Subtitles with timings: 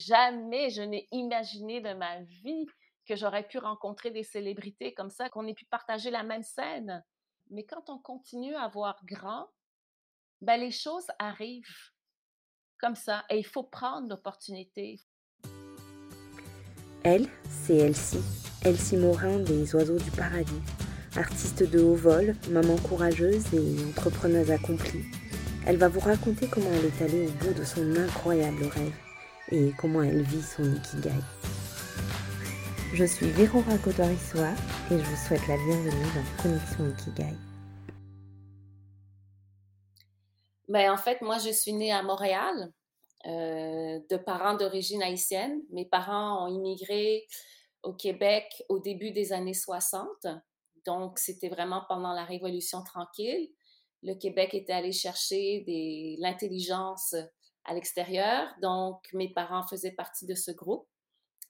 [0.00, 2.66] Jamais je n'ai imaginé de ma vie
[3.06, 7.04] que j'aurais pu rencontrer des célébrités comme ça, qu'on ait pu partager la même scène.
[7.50, 9.48] Mais quand on continue à voir grand,
[10.40, 11.90] ben les choses arrivent
[12.78, 15.00] comme ça et il faut prendre l'opportunité.
[17.04, 18.24] Elle, c'est Elsie,
[18.64, 20.62] Elsie Morin des Oiseaux du Paradis,
[21.14, 25.04] artiste de haut vol, maman courageuse et entrepreneuse accomplie.
[25.66, 29.09] Elle va vous raconter comment elle est allée au bout de son incroyable rêve
[29.52, 31.20] et comment elle vit son ikigai.
[32.92, 34.50] Je suis Vérora Kodoriswa
[34.90, 37.36] et je vous souhaite la bienvenue dans Connexion Ikigai.
[40.68, 42.72] Ben, en fait, moi, je suis née à Montréal
[43.26, 45.60] euh, de parents d'origine haïtienne.
[45.70, 47.26] Mes parents ont immigré
[47.82, 50.06] au Québec au début des années 60.
[50.86, 53.50] Donc, c'était vraiment pendant la Révolution tranquille.
[54.02, 55.64] Le Québec était allé chercher
[56.18, 57.14] l'intelligence
[57.64, 58.48] à l'extérieur.
[58.60, 60.88] Donc, mes parents faisaient partie de ce groupe,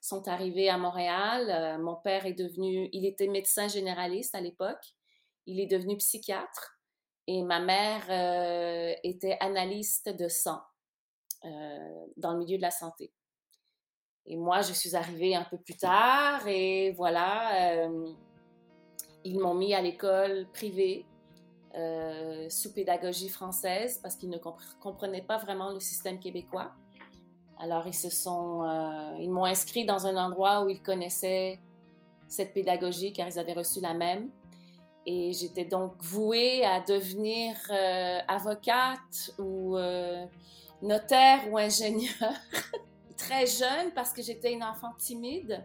[0.00, 1.50] sont arrivés à Montréal.
[1.50, 4.94] Euh, mon père est devenu, il était médecin généraliste à l'époque.
[5.46, 6.78] Il est devenu psychiatre
[7.26, 10.60] et ma mère euh, était analyste de sang
[11.44, 13.12] euh, dans le milieu de la santé.
[14.26, 17.88] Et moi, je suis arrivée un peu plus tard et voilà,
[19.24, 21.06] ils m'ont mis à l'école privée
[21.76, 24.38] euh, sous pédagogie française parce qu'ils ne
[24.80, 26.72] comprenaient pas vraiment le système québécois.
[27.60, 31.60] Alors ils se sont, euh, ils m'ont inscrit dans un endroit où ils connaissaient
[32.26, 34.30] cette pédagogie car ils avaient reçu la même.
[35.06, 39.76] Et j'étais donc vouée à devenir euh, avocate ou
[40.82, 42.32] notaire ou ingénieur.
[43.16, 45.62] Très jeune parce que j'étais une enfant timide.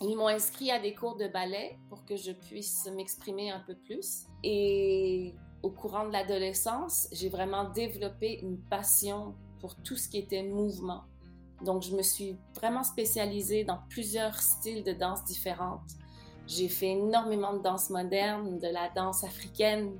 [0.00, 3.74] Ils m'ont inscrit à des cours de ballet pour que je puisse m'exprimer un peu
[3.74, 4.26] plus.
[4.44, 10.42] Et au courant de l'adolescence, j'ai vraiment développé une passion pour tout ce qui était
[10.42, 11.04] mouvement.
[11.64, 15.90] Donc, je me suis vraiment spécialisée dans plusieurs styles de danse différentes.
[16.46, 19.98] J'ai fait énormément de danse moderne, de la danse africaine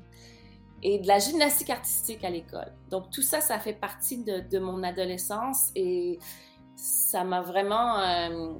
[0.82, 2.70] et de la gymnastique artistique à l'école.
[2.90, 6.18] Donc, tout ça, ça fait partie de, mon adolescence et
[6.76, 7.98] ça m'a vraiment...
[8.00, 8.52] Euh,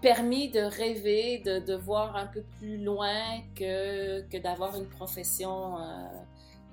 [0.00, 5.82] permis de rêver, de, voir un peu plus loin que, d'avoir une profession euh,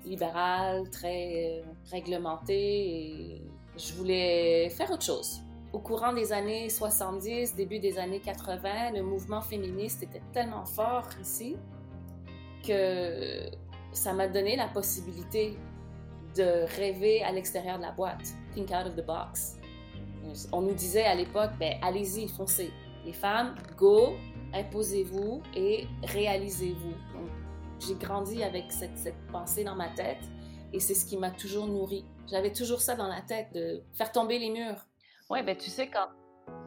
[0.04, 3.42] libérale, très euh, réglementée.
[3.76, 5.40] Je voulais faire autre chose.
[5.72, 11.08] Au courant des années 70, début des années 80, le mouvement féministe était tellement fort
[11.20, 11.56] ici
[12.66, 13.50] que
[13.92, 15.56] ça m'a donné la possibilité
[16.36, 19.58] de rêver à l'extérieur de la boîte, think out of the box.
[20.52, 22.70] On nous disait à l'époque, ben allez-y, foncez.
[23.06, 24.16] Les femmes, go,
[24.52, 26.94] imposez-vous et réalisez-vous.
[27.78, 30.24] J'ai grandi avec cette, pensée dans ma tête
[30.72, 32.04] et c'est ce qui m'a toujours nourri.
[32.26, 34.84] J'avais toujours ça dans la tête, de faire tomber les murs.
[35.30, 36.08] Oui, ben tu sais, quand,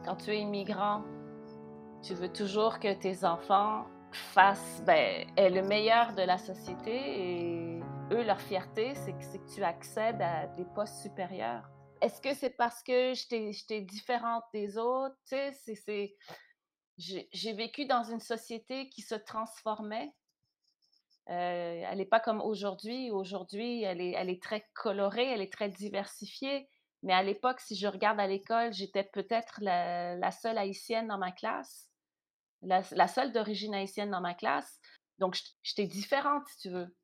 [0.02, 1.02] quand tu es immigrant,
[2.02, 7.80] tu veux toujours que tes enfants fassent ben, le meilleur de la société et
[8.12, 11.68] eux, leur fierté, c'est que tu accèdes à des postes supérieurs.
[12.00, 15.16] Est-ce que c'est parce que j'étais différente des autres?
[15.24, 16.16] C'est.
[16.98, 20.12] J'ai vécu dans une société qui se transformait.
[21.28, 23.10] Euh, elle n'est pas comme aujourd'hui.
[23.10, 26.68] Aujourd'hui, elle est, elle est très colorée, elle est très diversifiée.
[27.02, 31.32] Mais à l'époque, si je regarde à l'école, j'étais peut-être la, seule haïtienne dans ma
[31.32, 31.88] classe,
[32.62, 34.78] la, la seule d'origine haïtienne dans ma classe.
[35.18, 36.94] Donc, j'étais différente, si tu veux.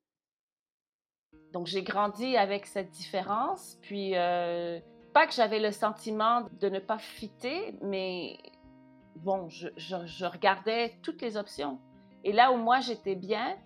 [1.53, 3.77] Donc, j'ai grandi avec cette différence.
[3.81, 4.79] Puis, euh,
[5.13, 8.37] pas que j'avais le sentiment de ne pas fitter, mais
[9.15, 11.79] bon, je, je, regardais toutes les options.
[12.23, 13.57] Et là où moi j'étais bien,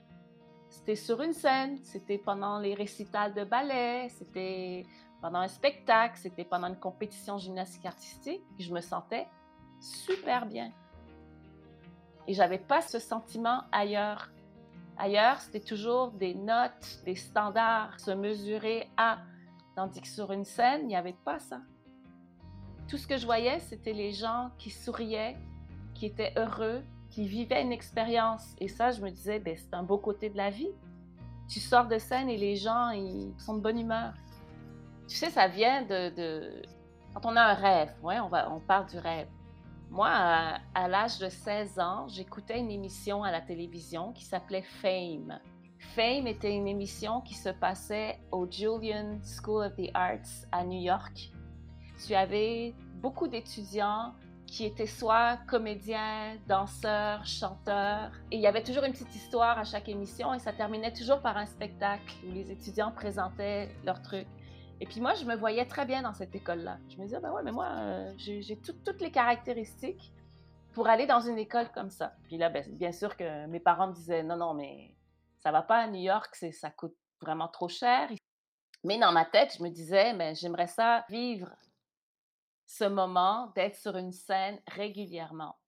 [0.69, 4.85] c'était sur une scène, c'était pendant les récitals de ballet, c'était
[5.21, 8.43] pendant un spectacle, c'était pendant une compétition gymnastique artistique.
[8.57, 9.27] Je me sentais
[9.81, 10.71] super bien.
[12.27, 14.31] Et j'avais pas ce sentiment ailleurs.
[14.97, 19.19] Ailleurs, c'était toujours des notes, des standards, se mesurer à.
[19.75, 21.61] Tandis que sur une scène, il n'y avait pas ça.
[22.87, 25.37] Tout ce que je voyais, c'était les gens qui souriaient,
[25.93, 28.55] qui étaient heureux, qui vivaient une expérience.
[28.59, 30.71] Et ça, je me disais, ben, c'est un beau côté de la vie.
[31.47, 34.13] Tu sors de scène et les gens, ils sont de bonne humeur.
[35.07, 36.61] Tu sais, ça vient de...
[37.13, 39.27] Quand on a un rêve, ouais, on, va, on parle du rêve.
[39.91, 45.37] Moi, à, l'âge de 16 ans, j'écoutais une émission à la télévision qui s'appelait Fame.
[45.79, 50.79] Fame était une émission qui se passait au Julian School of the Arts à New
[50.79, 51.33] York.
[52.07, 54.13] Tu avais beaucoup d'étudiants
[54.47, 58.11] qui étaient soit comédiens, danseurs, chanteurs.
[58.31, 61.19] Et il y avait toujours une petite histoire à chaque émission et ça terminait toujours
[61.19, 64.27] par un spectacle où les étudiants présentaient leurs trucs.
[64.81, 66.79] Et puis moi, je me voyais très bien dans cette école-là.
[66.89, 70.11] Je me disais, ben ouais, mais moi, euh, j'ai toutes les caractéristiques
[70.73, 72.15] pour aller dans une école comme ça.
[72.23, 74.95] Puis là, ben, bien sûr que mes parents me disaient, non, non, mais
[75.37, 78.09] ça va pas à New York, ça coûte vraiment trop cher.
[78.83, 81.51] Mais dans ma tête, je me disais, ben, j'aimerais ça vivre
[82.65, 85.59] ce moment d'être sur une scène régulièrement.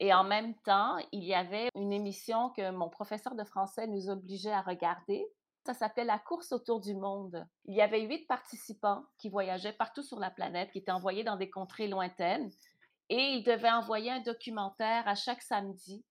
[0.00, 4.08] Et en même temps, il y avait une émission que mon professeur de français nous
[4.08, 5.26] obligeait à regarder.
[5.68, 7.46] Ça s'appelait La course autour du monde.
[7.66, 11.36] Il y avait huit participants qui voyageaient partout sur la planète, qui étaient envoyés dans
[11.36, 12.50] des contrées lointaines.
[13.10, 16.06] Et ils devaient envoyer un documentaire à chaque samedi.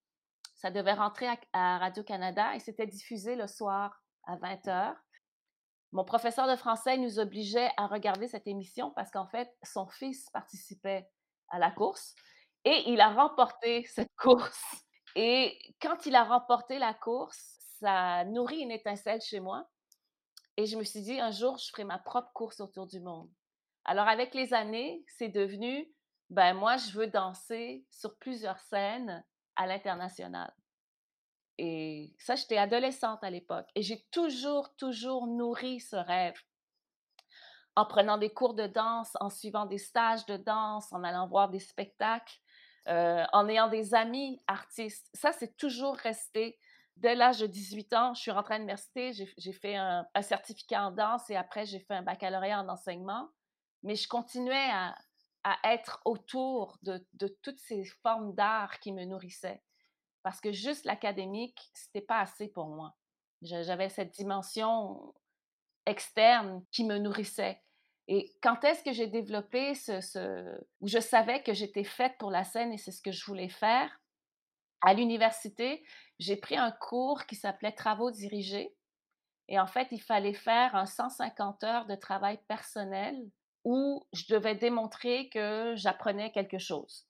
[0.53, 4.95] Ça devait rentrer à, Radio-Canada et c'était diffusé le soir à 20 h.
[5.91, 10.29] Mon professeur de français nous obligeait à regarder cette émission parce qu'en fait, son fils
[10.29, 11.09] participait
[11.49, 12.13] à la course.
[12.63, 14.85] Et il a remporté cette course.
[15.15, 19.67] Et quand il a remporté la course, ça nourrit une étincelle chez moi.
[20.57, 23.29] Et je me suis dit, un jour, je ferai ma propre course autour du monde.
[23.85, 25.87] Alors, avec les années, c'est devenu,
[26.29, 29.23] ben moi, je veux danser sur plusieurs scènes
[29.55, 30.53] à l'international.
[31.57, 33.67] Et ça, j'étais adolescente à l'époque.
[33.75, 36.39] Et j'ai toujours, toujours nourri ce rêve
[37.75, 41.49] en prenant des cours de danse, en suivant des stages de danse, en allant voir
[41.49, 42.39] des spectacles.
[42.87, 45.09] Euh, en ayant des amis artistes.
[45.13, 46.57] Ça, c'est toujours resté.
[46.97, 50.91] Dès l'âge de 18 ans, je suis rentrée à l'université, j'ai fait un, certificat en
[50.91, 53.29] danse et après, j'ai fait un baccalauréat en enseignement.
[53.83, 54.95] Mais je continuais à,
[55.63, 57.05] être autour de,
[57.41, 59.61] toutes ces formes d'art qui me nourrissaient.
[60.23, 62.97] Parce que juste l'académique, c'était pas assez pour moi.
[63.43, 65.13] J'avais cette dimension
[65.85, 67.61] externe qui me nourrissait.
[68.07, 72.43] Et quand est-ce que j'ai développé ce, où je savais que j'étais faite pour la
[72.43, 74.01] scène et c'est ce que je voulais faire?
[74.81, 75.83] À l'université,
[76.19, 78.75] j'ai pris un cours qui s'appelait Travaux dirigés.
[79.47, 83.17] Et en fait, il fallait faire un 150 heures de travail personnel
[83.63, 87.07] où je devais démontrer que j'apprenais quelque chose.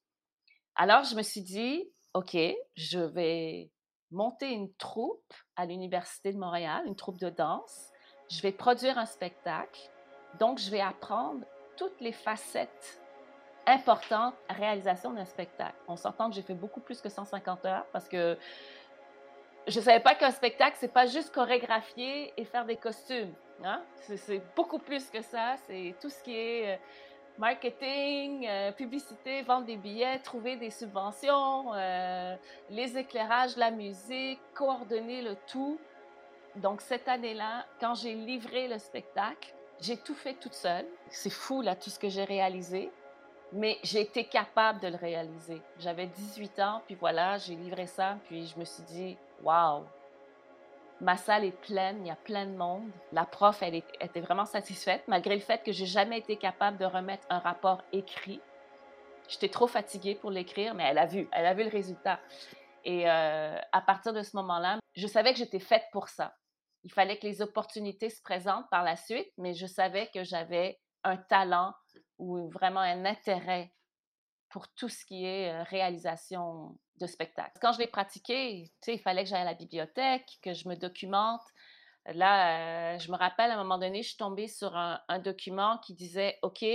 [0.75, 2.37] Alors, je me suis dit, OK,
[2.75, 3.71] je vais
[4.11, 7.91] monter une troupe à l'Université de Montréal, une troupe de danse.
[8.29, 9.89] Je vais produire un spectacle
[10.39, 11.45] donc, je vais apprendre
[11.77, 13.01] toutes les facettes
[13.67, 15.75] importantes à réalisation d'un spectacle.
[15.87, 18.37] On s'entend que j'ai fait beaucoup plus que 150 heures parce que
[19.67, 23.33] je ne savais pas qu'un spectacle, c'est pas juste chorégraphier et faire des costumes.
[23.63, 23.81] Hein?
[24.15, 25.55] C'est beaucoup plus que ça.
[25.67, 26.77] C'est tout ce qui est euh,
[27.37, 32.35] marketing, euh, publicité, vendre des billets, trouver des subventions, euh,
[32.69, 35.77] les éclairages, la musique, coordonner le tout.
[36.55, 40.85] Donc cette année-là, quand j'ai livré le spectacle, j'ai tout fait toute seule.
[41.09, 42.89] C'est fou, là, tout ce que j'ai réalisé.
[43.53, 45.61] Mais j'ai été capable de le réaliser.
[45.79, 49.85] J'avais 18 ans, puis voilà, j'ai livré ça, puis je me suis dit, waouh,
[50.99, 52.89] ma salle est pleine, il y a plein de monde.
[53.13, 56.85] La prof, elle était vraiment satisfaite, malgré le fait que j'ai jamais été capable de
[56.85, 58.41] remettre un rapport écrit.
[59.29, 62.19] J'étais trop fatiguée pour l'écrire, mais elle a vu, elle a vu le résultat.
[62.83, 66.33] Et euh, à partir de ce moment-là, je savais que j'étais faite pour ça.
[66.83, 70.79] Il fallait que les opportunités se présentent par la suite, mais je savais que j'avais
[71.07, 71.73] un talent
[72.17, 73.73] ou vraiment un intérêt
[74.49, 77.57] pour tout ce qui est euh, réalisation de spectacle.
[77.61, 81.41] Quand je l'ai pratiqué, il fallait que j'aille à la bibliothèque, que je me documente.
[82.05, 85.77] Là, euh, je me rappelle à un moment donné, je suis tombée sur un, document
[85.79, 86.65] qui disait, OK,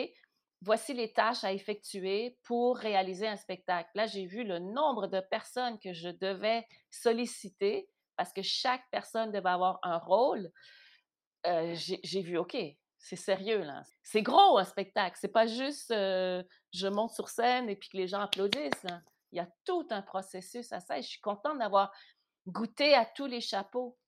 [0.60, 3.90] voici les tâches à effectuer pour réaliser un spectacle.
[3.94, 9.32] Là, j'ai vu le nombre de personnes que je devais solliciter parce que chaque personne
[9.32, 10.52] devait avoir un rôle,
[11.46, 12.56] euh, j'ai vu, OK,
[13.02, 13.82] c'est sérieux, là.
[14.02, 15.18] C'est gros, un spectacle.
[15.20, 18.86] C'est pas juste je monte sur scène et puis que les gens applaudissent.
[19.32, 21.92] Il y a tout un processus à ça je suis contente d'avoir
[22.46, 23.98] goûté à tous les chapeaux.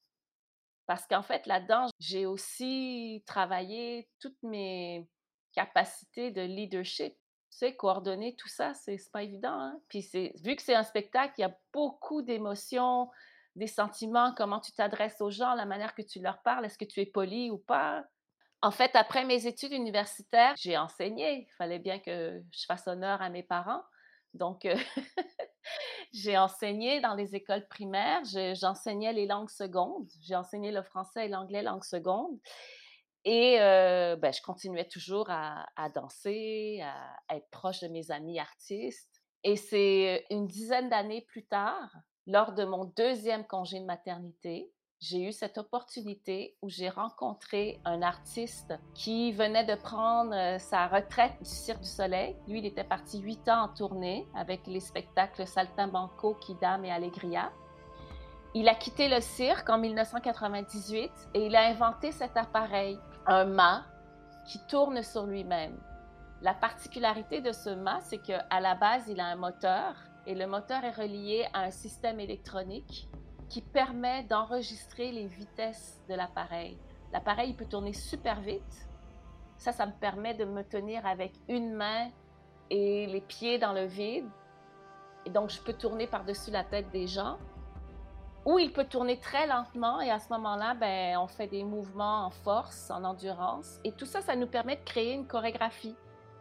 [0.86, 5.08] Parce qu'en fait, là-dedans, j'ai aussi travaillé toutes mes
[5.52, 7.14] capacités de leadership.
[7.50, 9.58] Tu sais, coordonner tout ça, c'est pas évident.
[9.58, 9.80] Hein.
[9.88, 10.06] Puis
[10.42, 13.08] vu que c'est un spectacle, il y a beaucoup d'émotions,
[13.56, 16.84] des sentiments, comment tu t'adresses aux gens, la manière que tu leur parles, est-ce que
[16.84, 18.04] tu es poli ou pas?
[18.62, 21.46] En fait, après mes études universitaires, j'ai enseigné.
[21.48, 23.82] Il fallait bien que je fasse honneur à mes parents.
[24.32, 24.74] Donc, euh,
[26.12, 28.22] j'ai enseigné dans les écoles primaires.
[28.24, 30.08] J'enseignais les langues secondes.
[30.22, 32.38] J'ai enseigné le français et l'anglais langue seconde.
[33.24, 38.38] Et euh, ben, je continuais toujours à, à danser, à être proche de mes amis
[38.38, 39.22] artistes.
[39.44, 41.90] Et c'est une dizaine d'années plus tard
[42.26, 48.00] lors de mon deuxième congé de maternité, j'ai eu cette opportunité où j'ai rencontré un
[48.02, 52.36] artiste qui venait de prendre euh, sa retraite du Cirque du Soleil.
[52.48, 57.52] Lui, il était parti huit ans en tournée avec les spectacles Saltimbanco, Kidam et Allegria.
[58.54, 63.84] Il a quitté le cirque en 1998 et il a inventé cet appareil, un mât
[64.46, 65.78] qui tourne sur lui-même.
[66.40, 69.96] La particularité de ce mât, c'est qu'à la base, il a un moteur
[70.26, 73.08] et le moteur est relié à un système électronique
[73.54, 76.76] qui permet d'enregistrer les vitesses de l'appareil.
[77.12, 78.88] L'appareil peut tourner super vite.
[79.58, 82.10] Ça, ça me permet de me tenir avec une main
[82.68, 84.26] et les pieds dans le vide.
[85.24, 87.38] Et donc, je peux tourner par-dessus la tête des gens.
[88.44, 92.26] Ou il peut tourner très lentement et à ce moment-là, ben, on fait des mouvements
[92.26, 93.78] en force, en endurance.
[93.84, 95.94] Et tout ça, ça nous permet de créer une chorégraphie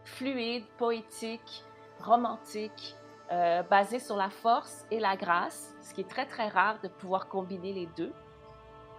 [0.03, 1.63] fluide, poétique,
[2.00, 2.96] romantique,
[3.31, 6.87] euh, basée sur la force et la grâce, ce qui est très, très rare de
[6.87, 8.13] pouvoir combiner les deux.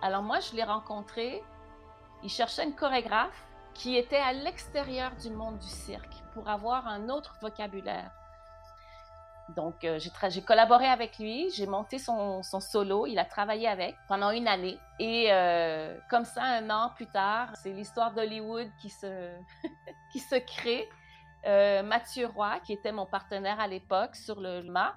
[0.03, 1.43] Alors moi, je l'ai rencontré,
[2.23, 7.09] il cherchait une chorégraphe qui était à l'extérieur du monde du cirque pour avoir un
[7.09, 8.11] autre vocabulaire.
[9.51, 14.31] Donc, euh, j'ai collaboré avec lui, j'ai monté son, solo, il a travaillé avec pendant
[14.31, 14.79] une année.
[14.99, 19.37] Et euh, comme ça, un an plus tard, c'est l'histoire d'Hollywood qui se,
[20.13, 20.89] qui se crée.
[21.47, 24.95] Euh, Mathieu Roy, qui était mon partenaire à l'époque sur le mât,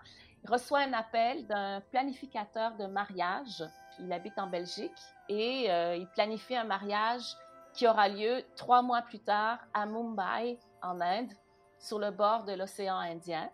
[0.47, 3.63] reçoit un appel d'un planificateur de mariage.
[3.99, 4.91] Il habite en Belgique
[5.27, 7.35] et il planifie un mariage
[7.73, 11.31] qui aura lieu trois mois plus tard à Mumbai, en Inde,
[11.79, 13.49] sur le bord de l'océan Indien.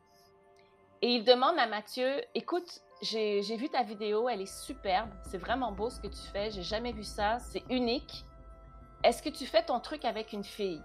[1.02, 5.72] Et il demande à Mathieu, écoute, j'ai vu ta vidéo, elle est superbe, c'est vraiment
[5.72, 8.26] beau ce que tu fais, j'ai jamais vu ça, c'est unique.
[9.04, 10.82] Est-ce que tu fais ton truc avec une fille?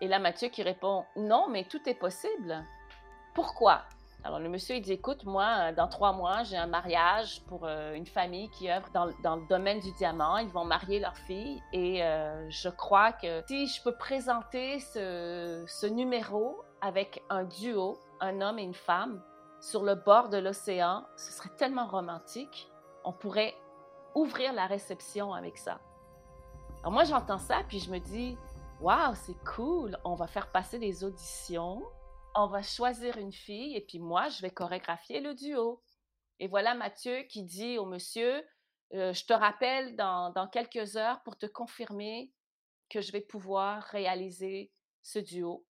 [0.00, 2.64] Et là, Mathieu qui répond, non, mais tout est possible.
[3.34, 3.82] Pourquoi?
[4.24, 7.94] Alors, le monsieur, il dit, écoute, moi, dans trois mois, j'ai un mariage pour euh,
[7.94, 10.38] une famille qui œuvre dans, le domaine du diamant.
[10.38, 11.62] Ils vont marier leur fille.
[11.72, 18.40] Et euh, je crois que si je peux présenter ce numéro avec un duo, un
[18.40, 19.22] homme et une femme,
[19.60, 22.70] sur le bord de l'océan, ce serait tellement romantique.
[23.04, 23.54] On pourrait
[24.14, 25.78] ouvrir la réception avec ça.
[26.80, 28.38] Alors moi, j'entends ça, puis je me dis,
[28.80, 31.82] waouh, c'est cool, on va faire passer des auditions,
[32.34, 35.82] on va choisir une fille, et puis moi, je vais chorégraphier le duo.
[36.40, 38.44] Et voilà Mathieu qui dit au monsieur,
[38.94, 42.32] euh, je te rappelle dans, dans quelques heures pour te confirmer
[42.88, 45.66] que je vais pouvoir réaliser ce duo.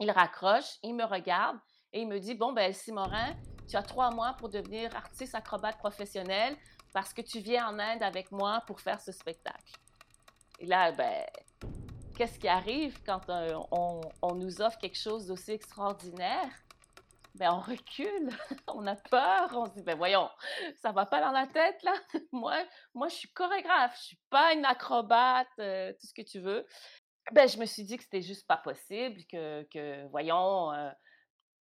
[0.00, 1.58] Il raccroche, il me regarde,
[1.92, 3.36] et il me dit, bon, ben, Simorin,
[3.68, 6.56] tu as trois mois pour devenir artiste acrobate professionnel
[6.92, 9.74] parce que tu viens en Inde avec moi pour faire ce spectacle.
[10.58, 11.24] Et là, ben,
[12.20, 16.50] qu'est-ce qui arrive quand euh, on, nous offre quelque chose d'aussi extraordinaire?
[17.34, 18.28] Ben, on recule,
[18.66, 20.28] on a peur, on se dit, ben voyons,
[20.82, 21.94] ça va pas dans la tête, là.
[22.32, 22.62] moi,
[22.92, 26.66] moi, je suis chorégraphe, je suis pas une acrobate, euh, tout ce que tu veux.
[27.32, 30.90] Ben, je me suis dit que c'était juste pas possible, que, que voyons, euh,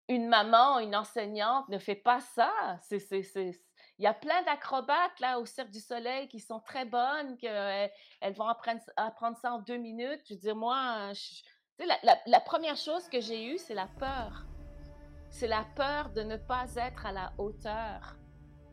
[0.08, 2.80] une maman, une enseignante ne fait pas ça.
[3.98, 7.90] Il y a plein d'acrobates là au Cirque du Soleil qui sont très bonnes, qu'elles
[8.20, 10.20] elles vont apprendre, apprendre ça en deux minutes.
[10.28, 11.10] Je veux dire, moi,
[12.26, 14.44] la, première chose que j'ai eue, c'est la peur.
[15.30, 18.16] C'est la peur de ne pas être à la hauteur.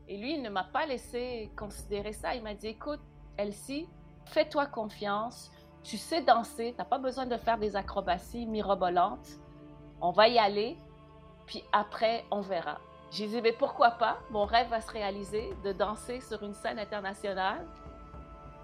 [0.08, 2.36] Et lui, il ne m'a pas laissé considérer ça.
[2.36, 3.02] Il m'a dit, écoute,
[3.38, 3.90] Elsie,
[4.26, 5.52] fais-toi confiance.
[5.84, 9.28] Tu sais danser, tu n'as pas besoin de faire des acrobaties mirobolantes.
[10.02, 10.78] On va y aller
[11.46, 12.80] puis après, on verra.
[13.16, 14.18] J'ai dit, mais pourquoi pas?
[14.30, 17.66] Mon rêve va se réaliser de danser sur une scène internationale.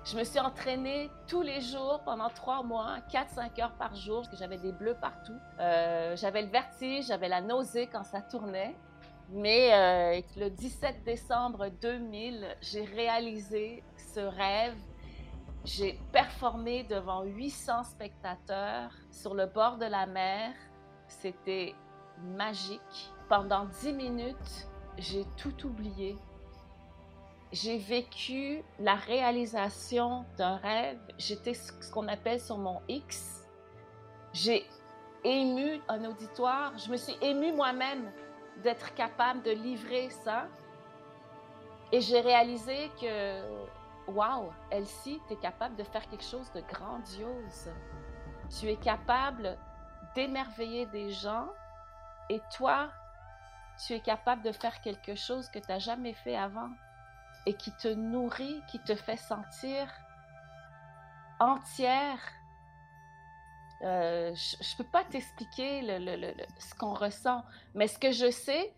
[0.03, 4.27] Je me suis entraînée tous les jours pendant trois mois, 4-5 heures par jour, parce
[4.27, 5.38] que j'avais des bleus partout.
[5.62, 8.75] Euh, j'avais le vertige, j'avais la nausée quand ça tournait.
[9.29, 14.75] Mais euh, le 17 décembre 2000, j'ai réalisé ce rêve.
[15.63, 20.51] J'ai performé devant 800 spectateurs sur le bord de la mer.
[21.08, 21.74] C'était
[22.22, 23.13] magique.
[23.31, 26.17] Pendant dix minutes, j'ai tout oublié.
[27.53, 31.00] J'ai vécu la réalisation d'un rêve.
[31.17, 33.47] J'étais ce qu'on appelle sur mon X.
[34.33, 34.65] J'ai
[35.23, 36.77] ému un auditoire.
[36.77, 38.11] Je me suis émue moi-même
[38.63, 40.47] d'être capable de livrer ça.
[41.93, 47.71] Et j'ai réalisé que, wow, Elsie, tu es capable de faire quelque chose de grandiose.
[48.59, 49.57] Tu es capable
[50.15, 51.47] d'émerveiller des gens
[52.29, 52.89] et toi,
[53.85, 56.69] tu es capable de faire quelque chose que tu n'as jamais fait avant
[57.45, 59.91] et qui te nourrit, qui te fait sentir
[61.39, 62.19] entière.
[63.83, 65.81] Euh, je ne peux pas t'expliquer
[66.59, 68.73] ce qu'on ressent, mais ce que je sais,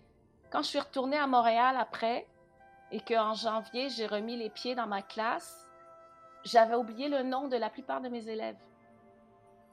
[0.49, 2.25] quand je suis retournée à Montréal après
[2.91, 5.67] et qu'en janvier, j'ai remis les pieds dans ma classe,
[6.45, 8.57] j'avais oublié le nom de la plupart de mes élèves.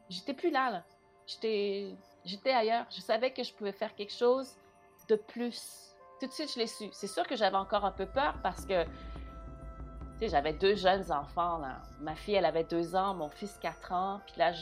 [0.08, 0.82] J'étais plus là.
[1.26, 1.94] J'étais
[2.52, 2.86] ailleurs.
[2.90, 4.56] Je savais que je pouvais faire quelque chose
[5.10, 5.94] de plus.
[6.20, 6.88] Tout de suite, je l'ai su.
[6.92, 8.84] C'est sûr que j'avais encore un peu peur parce que
[10.20, 11.60] j'avais deux jeunes enfants.
[12.00, 14.20] Ma fille, elle avait deux ans, mon fils, quatre ans.
[14.26, 14.52] Puis là,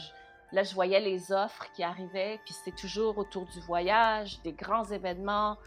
[0.51, 4.85] Là, je voyais les offres qui arrivaient, puis c'était toujours autour du voyage, des grands
[4.85, 5.57] événements.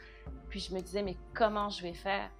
[0.50, 2.30] Puis je me disais, mais comment je vais faire?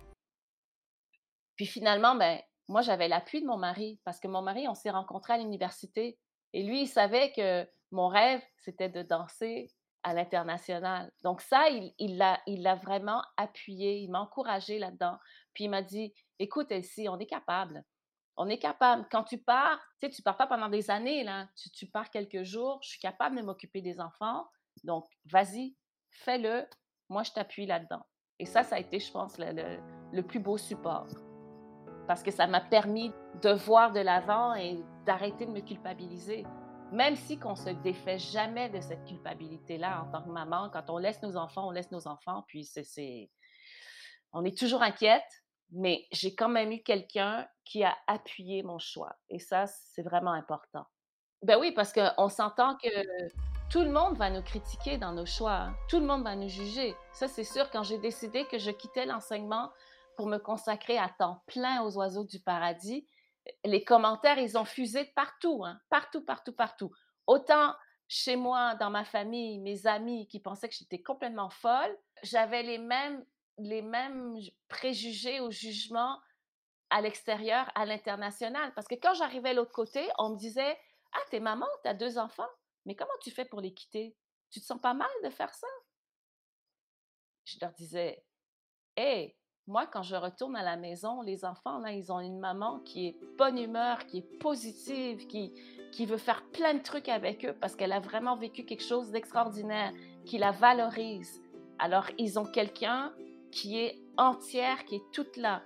[1.54, 4.90] Puis finalement, ben, moi, j'avais l'appui de mon mari, parce que mon mari, on s'est
[4.90, 6.18] rencontrés à l'université.
[6.52, 9.70] Et lui, il savait que mon rêve, c'était de danser
[10.02, 11.12] à l'international.
[11.22, 15.18] Donc ça, il l'a vraiment appuyé, il m'a encouragé là-dedans.
[15.54, 17.84] Puis il m'a dit, écoute, Elsie, on est capable.
[18.36, 19.06] On est capable.
[19.10, 21.48] Quand tu pars, tu sais, tu pars pas pendant des années, là.
[21.74, 22.80] Tu, pars quelques jours.
[22.82, 24.46] Je suis capable de m'occuper des enfants.
[24.84, 25.76] Donc, vas-y,
[26.10, 26.66] fais-le.
[27.08, 28.04] Moi, je t'appuie là-dedans.
[28.38, 29.78] Et ça, ça a été, je pense, le,
[30.12, 31.08] le plus beau support.
[32.08, 36.44] Parce que ça m'a permis de voir de l'avant et d'arrêter de me culpabiliser.
[36.92, 40.98] Même si qu'on se défait jamais de cette culpabilité-là en tant que maman, quand on
[40.98, 43.30] laisse nos enfants, on laisse nos enfants, puis c'est...
[44.34, 45.24] On est toujours inquiète,
[45.70, 49.16] mais j'ai quand même eu quelqu'un qui a appuyé mon choix.
[49.30, 50.84] Et ça, c'est vraiment important.
[51.42, 52.88] Ben oui, parce qu'on s'entend que
[53.70, 55.54] tout le monde va nous critiquer dans nos choix.
[55.54, 55.76] Hein.
[55.88, 56.94] Tout le monde va nous juger.
[57.14, 59.72] Ça, c'est sûr, quand j'ai décidé que je quittais l'enseignement
[60.18, 63.06] pour me consacrer à temps plein aux oiseaux du paradis,
[63.64, 65.80] les commentaires, ils ont fusé partout, hein.
[65.90, 66.92] partout, partout, partout.
[67.26, 67.74] Autant
[68.08, 72.78] chez moi, dans ma famille, mes amis qui pensaient que j'étais complètement folle, j'avais les
[72.78, 73.24] mêmes
[73.58, 76.20] les mêmes préjugés ou jugements
[76.90, 78.72] à l'extérieur, à l'international.
[78.74, 80.78] Parce que quand j'arrivais de l'autre côté, on me disait
[81.12, 82.48] Ah, t'es maman, t'as deux enfants,
[82.86, 84.16] mais comment tu fais pour les quitter?
[84.50, 85.68] Tu te sens pas mal de faire ça
[87.44, 88.24] Je leur disais
[88.96, 89.36] Hé,
[89.72, 93.06] moi, quand je retourne à la maison, les enfants, là, ils ont une maman qui
[93.06, 95.50] est bonne humeur, qui est positive, qui,
[95.92, 99.10] qui veut faire plein de trucs avec eux parce qu'elle a vraiment vécu quelque chose
[99.10, 99.92] d'extraordinaire,
[100.26, 101.42] qui la valorise.
[101.78, 103.14] Alors, ils ont quelqu'un
[103.50, 105.62] qui est entière, qui est toute là.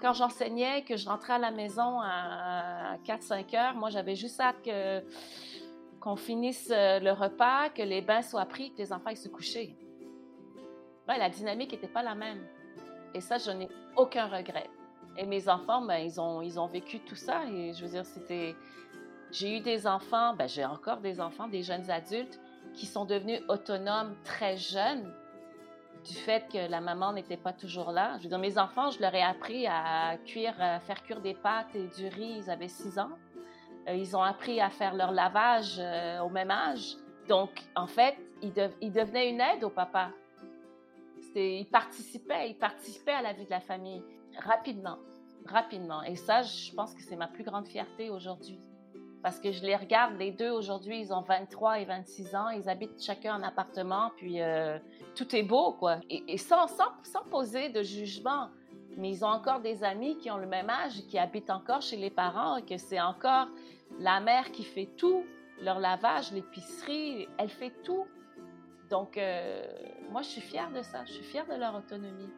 [0.00, 4.66] Quand j'enseignais, que je rentrais à la maison à 4-5 heures, moi, j'avais juste hâte
[6.00, 9.28] qu'on finisse euh, le repas, que les bains soient pris, que les enfants aillent se
[9.28, 9.76] coucher.
[11.06, 12.42] la dynamique n'était pas la même.
[13.14, 14.68] Et ça, je n'ai aucun regret.
[15.16, 17.44] Et mes enfants, ben, ils, ont, ils ont vécu tout ça.
[17.46, 18.54] Et je veux dire, c'était.
[19.32, 22.40] J'ai eu des enfants, ben, j'ai encore des enfants, des jeunes adultes
[22.74, 25.12] qui sont devenus autonomes très jeunes
[26.04, 28.18] du fait que la maman n'était pas toujours là.
[28.22, 31.74] Je veux mes enfants, je leur ai appris à cuire, à faire cuire des pâtes
[31.74, 32.38] et du riz.
[32.38, 33.10] Ils avaient six ans.
[33.88, 36.96] Euh, ils ont appris à faire leur lavage euh, au même âge.
[37.28, 40.10] Donc, en fait, ils, devenaient une aide au papa.
[41.34, 44.02] Ils participaient, à la vie de la famille
[44.38, 44.98] rapidement,
[45.46, 46.02] rapidement.
[46.02, 48.58] Et ça, je pense que c'est ma plus grande fierté aujourd'hui
[49.22, 52.68] parce que je les regarde, les deux aujourd'hui, ils ont 23 et 26 ans, ils
[52.68, 54.78] habitent chacun en appartement, puis euh,
[55.14, 55.98] tout est beau, quoi.
[56.08, 58.48] Et, sans, sans, sans, poser de jugement.
[58.96, 61.96] Mais ils ont encore des amis qui ont le même âge qui habitent encore chez
[61.96, 63.48] les parents, et que c'est encore
[63.98, 65.24] la mère qui fait tout,
[65.62, 68.06] leur lavage, l'épicerie, elle fait tout.
[68.90, 69.62] Donc, euh,
[70.10, 72.28] moi, je suis fière de ça, je suis fière de leur autonomie.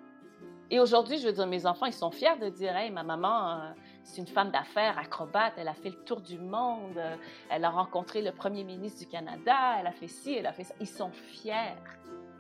[0.71, 3.51] Et aujourd'hui, je veux dire, mes enfants, ils sont fiers de dire, hey, ma maman,
[3.51, 3.73] euh,
[4.05, 7.17] c'est une femme d'affaires, acrobate, elle a fait le tour du monde, euh,
[7.51, 10.65] elle a rencontré le premier ministre du Canada, elle a fait ci, elle a fait
[10.65, 10.75] ça.
[10.81, 11.77] Ils sont fiers.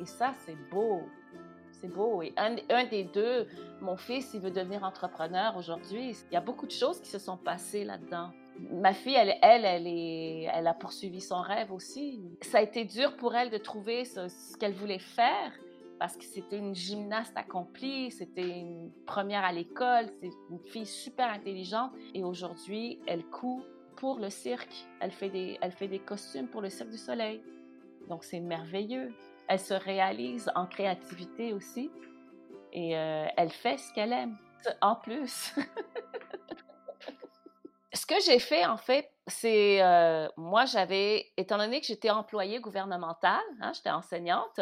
[0.01, 1.03] Et ça, c'est beau.
[1.72, 2.22] C'est beau.
[2.22, 3.46] Et un, des deux,
[3.81, 6.16] mon fils, il veut devenir entrepreneur aujourd'hui.
[6.31, 8.31] Il y a beaucoup de choses qui se sont passées là-dedans.
[8.58, 12.20] Ma fille, elle, elle, a poursuivi son rêve aussi.
[12.42, 15.52] Ça a été dur pour elle de trouver ce qu'elle voulait faire
[15.98, 21.30] parce que c'était une gymnaste accomplie, c'était une première à l'école, c'est une fille super
[21.30, 23.62] intelligente et aujourd'hui, elle coud
[23.96, 24.84] pour le cirque.
[25.00, 27.40] Elle fait des, elle fait des costumes pour le Cirque du Soleil.
[28.08, 29.14] Donc c'est merveilleux.
[29.46, 31.88] Elle se réalise en créativité aussi
[32.72, 34.36] et euh, elle fait ce qu'elle aime.
[34.80, 35.54] En plus.
[37.94, 42.61] ce que j'ai fait, en fait, c'est, euh, moi, j'avais, étant donné que j'étais employée
[42.61, 44.61] gouvernementale, hein, j'étais enseignante,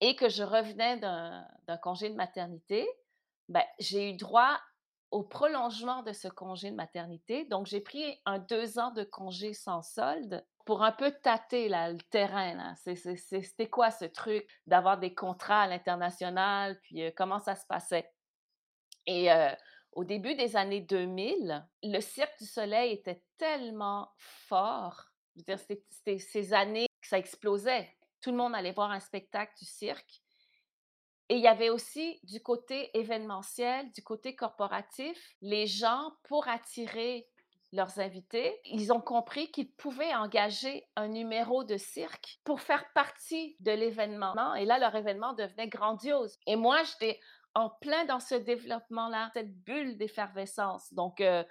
[0.00, 2.88] et que je revenais d'un congé de maternité,
[3.48, 4.58] ben, j'ai eu droit
[5.10, 7.44] au prolongement de ce congé de maternité.
[7.44, 11.98] Donc, j'ai pris un deux ans de congé sans solde pour un peu tâter le
[12.10, 12.74] terrain.
[12.76, 18.10] C'était quoi ce truc d'avoir des contrats à l'international, puis euh, comment ça se passait?
[19.06, 19.50] Et euh,
[19.92, 25.06] au début des années 2000, le Cirque du Soleil était tellement fort.
[25.36, 27.88] C'était ces années que ça explosait
[28.20, 30.22] tout le monde allait voir un spectacle du cirque.
[31.28, 37.28] Et il y avait aussi du côté événementiel, du côté corporatif, les gens, pour attirer
[37.72, 43.56] leurs invités, ils ont compris qu'ils pouvaient engager un numéro de cirque pour faire partie
[43.60, 44.56] de l'événement.
[44.56, 46.36] Et là, leur événement devenait grandiose.
[46.48, 47.20] Et moi, j'étais
[47.54, 50.92] en plein dans ce développement-là, cette bulle d'effervescence.
[50.92, 51.44] Donc, euh,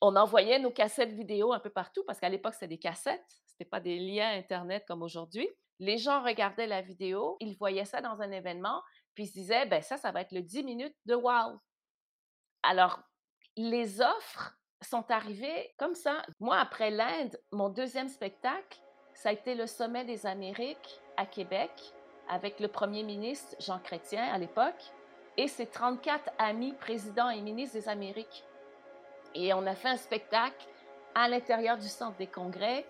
[0.00, 3.64] on envoyait nos cassettes vidéo un peu partout parce qu'à l'époque, c'était des cassettes, c'était
[3.64, 5.48] pas des liens Internet comme aujourd'hui.
[5.80, 8.82] Les gens regardaient la vidéo, ils voyaient ça dans un événement,
[9.14, 11.60] puis ils se disaient, ben ça, ça va être le 10 minutes de wow.
[12.62, 13.00] Alors,
[13.56, 16.22] les offres sont arrivées comme ça.
[16.40, 18.80] Moi, après l'Inde, mon deuxième spectacle,
[19.14, 21.70] ça a été le Sommet des Amériques à Québec
[22.28, 24.92] avec le premier ministre Jean Chrétien à l'époque
[25.38, 28.44] et ses 34 amis présidents et ministres des Amériques.
[29.34, 30.66] Et on a fait un spectacle
[31.14, 32.84] à l'intérieur du centre des congrès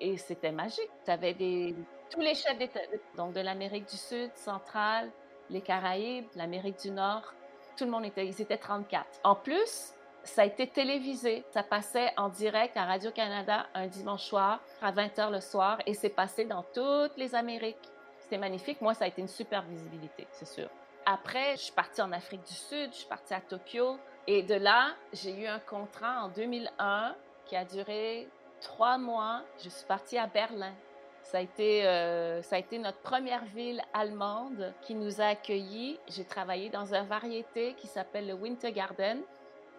[0.00, 0.90] et c'était magique.
[1.04, 1.74] Tu avais des,
[2.10, 2.80] tous les chefs d'État,
[3.16, 5.10] donc de l'Amérique du Sud, centrale,
[5.48, 7.32] les Caraïbes, l'Amérique du Nord,
[7.76, 9.04] tout le monde était, ils étaient 34.
[9.24, 11.44] En plus, ça a été télévisé.
[11.52, 16.10] Ça passait en direct à Radio-Canada un dimanche soir à 20h le soir et c'est
[16.10, 17.76] passé dans toutes les Amériques.
[18.20, 18.82] C'était magnifique.
[18.82, 20.68] Moi, ça a été une super visibilité, c'est sûr.
[21.06, 23.98] Après, je suis partie en Afrique du Sud, je suis partie à Tokyo.
[24.26, 27.14] Et de là, j'ai eu un contrat en 2001
[27.44, 28.26] qui a duré
[28.62, 29.42] trois mois.
[29.62, 30.74] Je suis partie à Berlin.
[31.22, 35.98] Ça a, été, euh, ça a été notre première ville allemande qui nous a accueillis.
[36.08, 39.22] J'ai travaillé dans un variété qui s'appelle le Winter Garden,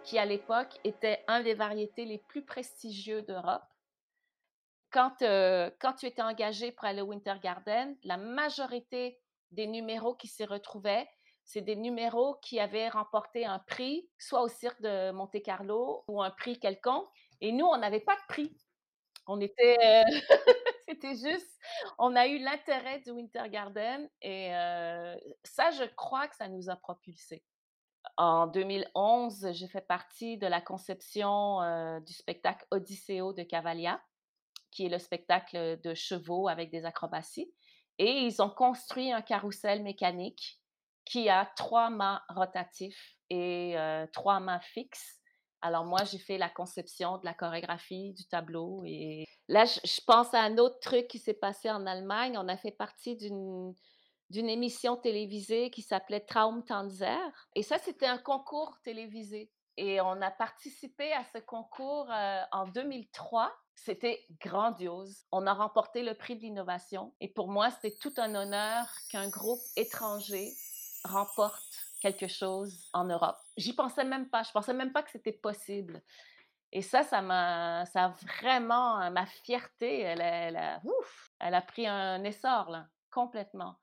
[0.04, 3.64] qui à l'époque était un des variétés les plus prestigieux d'Europe.
[4.92, 9.20] Quand, euh, quand tu étais engagé pour aller au Winter Garden, la majorité
[9.52, 11.08] des numéros qui s'y retrouvaient,
[11.46, 16.32] c'est des numéros qui avaient remporté un prix, soit au cirque de Monte-Carlo ou un
[16.32, 17.08] prix quelconque.
[17.40, 18.58] Et nous, on n'avait pas de prix.
[19.28, 20.04] On était, euh,
[20.90, 21.60] c'était juste,
[22.00, 26.70] on a eu l'intérêt du Winter Garden et euh, ça, je crois que ça nous
[26.70, 27.44] a propulsés.
[28.18, 34.02] En 2011, j'ai fait partie de la conception euh, du spectacle Odysseo de Cavalia,
[34.72, 37.52] qui est le spectacle de chevaux avec des acrobaties.
[37.98, 40.60] Et ils ont construit un carrousel mécanique
[41.06, 45.20] qui a trois mâts rotatifs et euh, trois mâts fixes.
[45.62, 48.84] Alors moi, j'ai fait la conception de la chorégraphie du tableau.
[48.86, 52.38] Et là, je, pense à un autre truc qui s'est passé en Allemagne.
[52.38, 53.74] On a fait partie d'une
[54.32, 57.48] d'une émission télévisée qui s'appelait Traumtanzer.
[57.54, 59.52] Et ça, c'était un concours télévisé.
[59.78, 63.54] Et on a participé à ce concours euh, en 2003.
[63.76, 65.26] C'était grandiose.
[65.32, 67.14] On a remporté le prix de l'innovation.
[67.20, 70.54] Et pour moi, c'était tout un honneur qu'un groupe étranger
[71.06, 71.64] remporte
[72.02, 73.38] quelque chose en Europe.
[73.58, 74.44] J'y pensais même pas.
[74.44, 76.02] Je pensais même pas que c'était possible.
[76.72, 81.88] Et ça, ça m'a, ça a vraiment, ma fierté, elle, elle, ouf, elle a pris
[81.88, 83.78] un essor, là, complètement.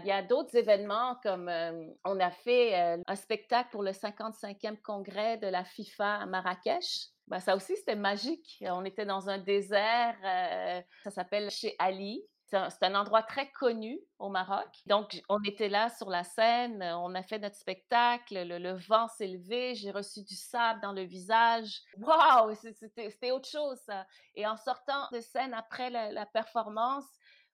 [0.00, 3.90] Il y a d'autres événements comme euh, on a fait euh, un spectacle pour le
[3.90, 7.08] 55e congrès de la FIFA à Marrakech.
[7.26, 8.64] Ben, ça aussi, c'était magique.
[8.66, 12.22] On était dans un désert, euh, ça s'appelle chez Ali.
[12.50, 14.68] C'est un, endroit très connu au Maroc.
[14.86, 19.28] Donc, on était là sur la scène, on a fait notre spectacle, le, vent s'est
[19.28, 21.80] levé, j'ai reçu du sable dans le visage.
[21.98, 24.04] Waouh, c'était autre chose, ça.
[24.34, 27.06] Et en sortant de scène après la performance,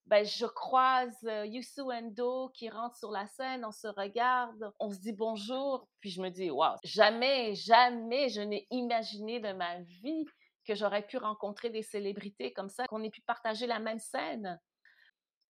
[0.06, 5.00] ben, je croise Youssou Endo qui rentre sur la scène, on se regarde, on se
[5.00, 10.24] dit bonjour, puis je me dis, waouh, jamais, jamais je n'ai imaginé de ma vie
[10.64, 14.60] que j'aurais pu rencontrer des célébrités comme ça, qu'on ait pu partager la même scène.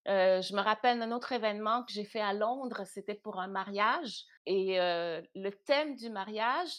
[0.07, 4.23] Je me rappelle d'un autre événement que j'ai fait à Londres, c'était pour un mariage,
[4.45, 6.71] et le thème du mariage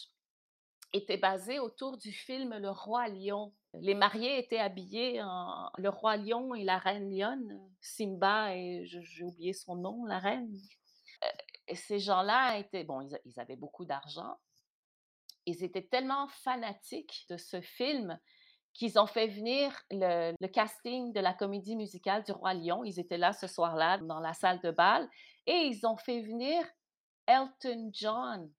[0.93, 6.17] était basé autour du film Le Roi Lion les mariés étaient habillés en le roi
[6.17, 10.57] lion et la reine lionne, Simba et j'ai oublié son nom, la reine.
[11.23, 11.27] Euh,
[11.67, 14.39] et ces gens-là étaient, bon, ils, avaient beaucoup d'argent.
[15.45, 18.19] Ils étaient tellement fanatiques de ce film
[18.73, 22.83] qu'ils ont fait venir le, casting de la comédie musicale du Roi Lion.
[22.83, 25.07] Ils étaient là ce soir-là dans la salle de bal
[25.45, 26.63] et ils ont fait venir
[27.27, 28.51] Elton John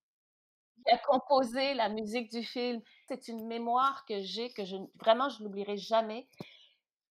[0.85, 2.81] qui a composé la musique du film.
[3.09, 4.62] C'est une mémoire que j'ai, que
[4.99, 6.27] vraiment je n'oublierai jamais.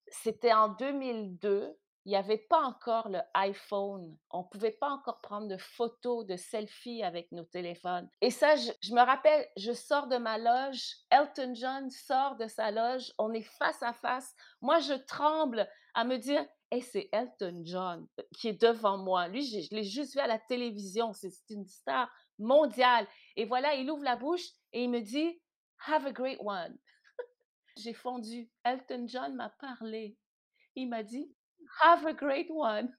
[0.07, 1.77] C'était en 2002.
[2.09, 4.17] Il n'y avait pas encore le iPhone.
[4.31, 8.09] On ne pouvait pas encore prendre de photos, de selfies avec nos téléphones.
[8.21, 12.71] Et ça, je, me rappelle, je sors de ma loge, Elton John sort de sa
[12.71, 14.33] loge, on est face à face.
[14.59, 19.27] Moi, je tremble à me dire, et c'est Elton John qui est devant moi.
[19.27, 21.13] Lui, je l'ai juste vu à la télévision.
[21.13, 23.05] C'est une star mondial.
[23.35, 25.39] Et voilà, il ouvre la bouche et il me dit
[25.85, 26.75] Have a great one.
[27.77, 28.49] J'ai fondu.
[28.63, 30.17] Elton John m'a parlé.
[30.75, 31.31] Il m'a dit
[31.82, 32.93] Have a great one.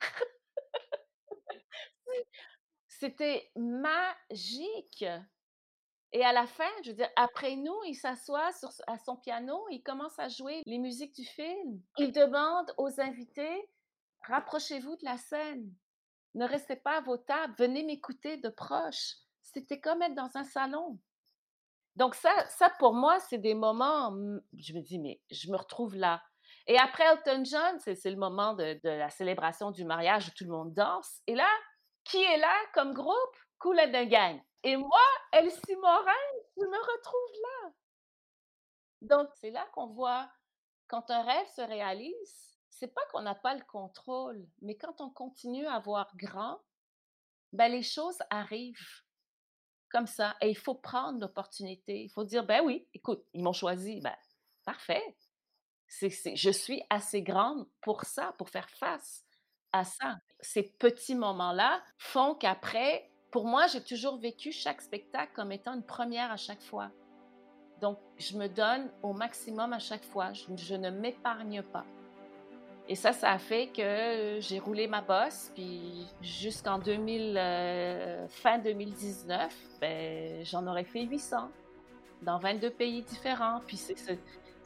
[2.89, 5.05] C'était magique.
[6.13, 8.51] Et à la fin, je veux dire, après nous, il s'assoit
[8.87, 11.81] à son piano, il commence à jouer les musiques du film.
[11.99, 13.71] Il demande aux invités,
[14.27, 15.73] rapprochez-vous de la scène.
[16.35, 19.15] Ne restez pas à vos tables, venez m'écouter de proche.
[19.43, 20.99] C'était comme être dans un salon.
[21.97, 25.57] Donc ça, ça pour moi, c'est des moments, mmh, je me dis, mais je me
[25.57, 26.23] retrouve là.
[26.71, 30.53] Et après Elton John, c'est le moment de, la célébration du mariage où tout le
[30.53, 31.21] monde danse.
[31.27, 31.49] Et là,
[32.05, 33.37] qui est là comme groupe?
[33.59, 34.41] Cool and Gang.
[34.63, 35.03] Et moi,
[35.33, 36.13] Elsie Morin,
[36.57, 37.73] je me retrouve là.
[39.03, 40.31] Donc, c'est là qu'on voit,
[40.87, 45.11] quand un rêve se réalise, c'est pas qu'on n'a pas le contrôle, mais quand on
[45.11, 46.61] continue à voir grand,
[47.53, 49.03] ben les choses arrivent
[49.89, 50.37] comme ça.
[50.41, 52.05] Et il faut prendre l'opportunité.
[52.05, 54.15] Il faut dire, ben oui, écoute, ils m'ont choisi, ben
[54.65, 55.03] parfait.
[55.91, 59.25] C'est, je suis assez grande pour ça, pour faire face
[59.73, 60.19] à ça.
[60.41, 65.85] Ces petits moments-là font qu'après, pour moi, j'ai toujours vécu chaque spectacle comme étant une
[65.85, 66.91] première à chaque fois.
[67.81, 70.33] Donc, je me donne au maximum à chaque fois.
[70.33, 71.85] Je, ne m'épargne pas.
[72.89, 78.59] Et ça, ça a fait que j'ai roulé ma bosse, puis jusqu'en 2000, euh, fin
[78.59, 81.51] 2019, ben, j'en aurais fait 800
[82.23, 83.61] dans 22 pays différents.
[83.67, 83.77] Puis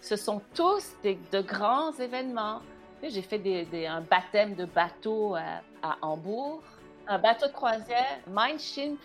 [0.05, 2.61] ce sont tous de grands événements.
[3.03, 3.41] J'ai fait
[3.87, 6.63] un baptême de bateau à, Hambourg,
[7.07, 8.99] un bateau de croisière, Mein Schiff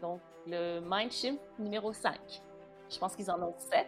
[0.00, 2.18] Donc, le Mein Schiff numéro 5.
[2.90, 3.86] Je pense qu'ils en ont 7.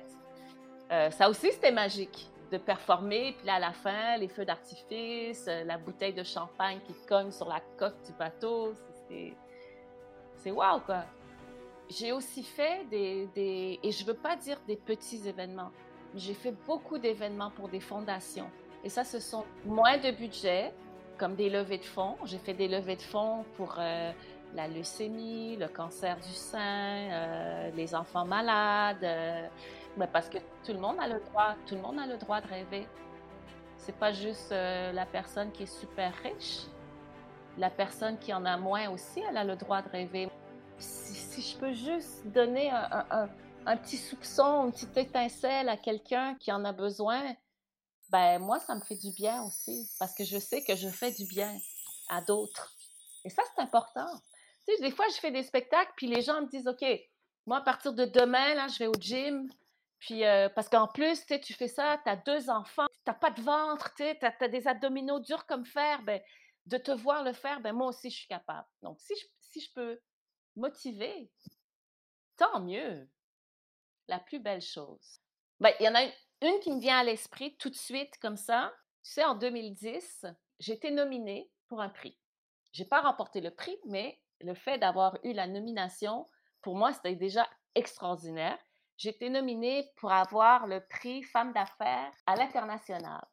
[0.93, 3.35] Euh, ça aussi, c'était magique de performer.
[3.39, 7.49] Puis à la fin, les feux d'artifice, euh, la bouteille de champagne qui cogne sur
[7.49, 8.75] la coque du bateau.
[9.09, 11.05] C'est wow, quoi.
[11.89, 15.71] J'ai aussi fait des, des, Et je veux pas dire des petits événements,
[16.17, 18.51] j'ai fait beaucoup d'événements pour des fondations.
[18.85, 20.73] Et ça, ce sont moins de budget,
[21.19, 22.17] comme des levées de fonds.
[22.25, 24.13] J'ai fait des levées de fonds pour euh,
[24.55, 29.47] la leucémie, le cancer du sein, euh, les enfants malades, euh,
[29.97, 32.41] mais parce que tout le monde a le droit, tout le monde a le droit
[32.41, 32.87] de rêver.
[33.77, 36.63] C'est pas juste la personne qui est super riche.
[37.59, 40.29] La personne qui en a moins aussi, elle a le droit de rêver.
[40.79, 43.29] Si, je peux juste donner un, un
[43.77, 47.35] petit soupçon, une petite étincelle à quelqu'un qui en a besoin,
[48.11, 51.13] ben moi, ça me fait du bien aussi, parce que je sais que je fais
[51.13, 51.59] du bien
[52.09, 52.77] à d'autres.
[53.25, 54.09] Et ça, c'est important.
[54.67, 56.85] Tu sais, des fois, je fais des spectacles, puis les gens me disent, OK,
[57.47, 59.51] moi, à partir de demain, là, je vais au gym,
[59.99, 63.11] puis euh, parce qu'en plus, tu sais, tu fais ça, tu as deux enfants, tu
[63.11, 66.21] n'as pas de ventre, tu as, des abdominaux durs comme fer, ben,
[66.67, 68.67] de te voir le faire, ben moi aussi, je suis capable.
[68.83, 70.01] Donc, si je, si je peux
[70.57, 71.31] motiver,
[72.37, 73.09] tant mieux.
[74.09, 75.21] La plus belle chose?
[75.61, 76.05] Ben, il y en a
[76.43, 78.73] une qui me vient à l'esprit tout de suite comme ça.
[79.03, 80.27] Tu sais, en 2010,
[80.59, 82.19] j'ai été nominée pour un prix.
[82.73, 86.29] J'ai pas remporté le prix, mais le fait d'avoir eu la nomination,
[86.61, 88.59] pour moi, c'était déjà extraordinaire.
[89.03, 93.27] Été nominée pour avoir le prix Femmes d'affaires à l'international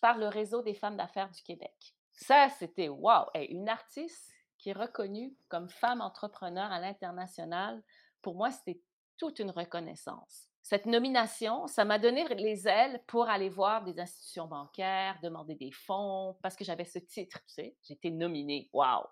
[0.00, 1.94] par le réseau des femmes d'affaires du Québec.
[2.12, 3.26] Ça, c'était wow!
[3.34, 7.82] une artiste qui est reconnue comme femme entrepreneur à l'international,
[8.22, 8.80] pour moi, c'était
[9.18, 14.46] toute une reconnaissance cette nomination, ça m'a donné les ailes pour aller voir des institutions
[14.46, 18.68] bancaires, demander des fonds, parce que j'avais ce titre, tu sais, j'étais nominée.
[18.74, 19.06] Wow!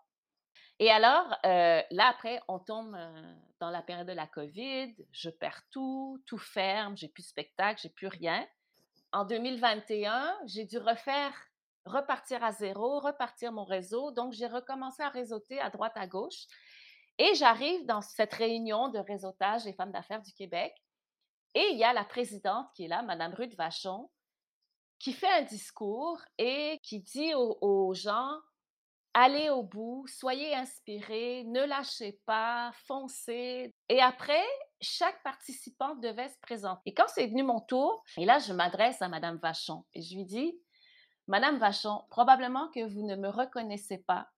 [0.78, 5.30] Et alors, euh, là, après, on tombe euh, dans la période de la COVID, je
[5.30, 8.46] perds tout, tout ferme, j'ai plus de spectacle, j'ai plus rien.
[9.12, 11.32] En 2021, j'ai dû refaire,
[11.86, 14.10] repartir à zéro, repartir mon réseau.
[14.10, 16.48] Donc, j'ai recommencé à réseauter à droite, à gauche.
[17.18, 20.74] Et j'arrive dans cette réunion de réseautage des femmes d'affaires du Québec.
[21.54, 24.10] Et il y a la présidente qui est là, Madame Ruth Vachon,
[24.98, 28.38] qui fait un discours et qui dit aux, gens
[29.14, 33.74] allez au bout, soyez inspirés, ne lâchez pas, foncez.
[33.88, 34.44] Et après,
[34.82, 36.82] chaque participant devait se présenter.
[36.84, 40.14] Et quand c'est venu mon tour, et là, je m'adresse à Madame Vachon et je
[40.14, 40.60] lui dis
[41.28, 44.28] Madame Vachon, probablement que vous ne me reconnaissez pas,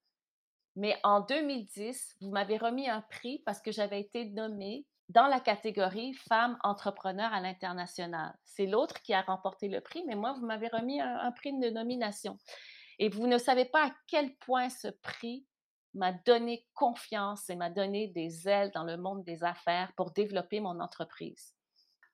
[0.78, 5.40] mais en 2010, vous m'avez remis un prix parce que j'avais été nommée dans la
[5.40, 8.32] catégorie Femmes entrepreneurs à l'international.
[8.44, 11.70] C'est l'autre qui a remporté le prix, mais moi, vous m'avez remis un, prix de
[11.70, 12.38] nomination.
[13.00, 15.44] Et vous ne savez pas à quel point ce prix
[15.94, 20.60] m'a donné confiance et m'a donné des ailes dans le monde des affaires pour développer
[20.60, 21.56] mon entreprise.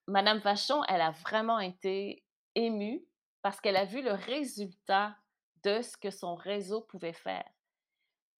[0.06, 2.24] Madame Vachon, elle a vraiment été
[2.54, 3.04] émue
[3.42, 5.14] parce qu'elle a vu le résultat
[5.64, 7.44] de ce que son réseau pouvait faire.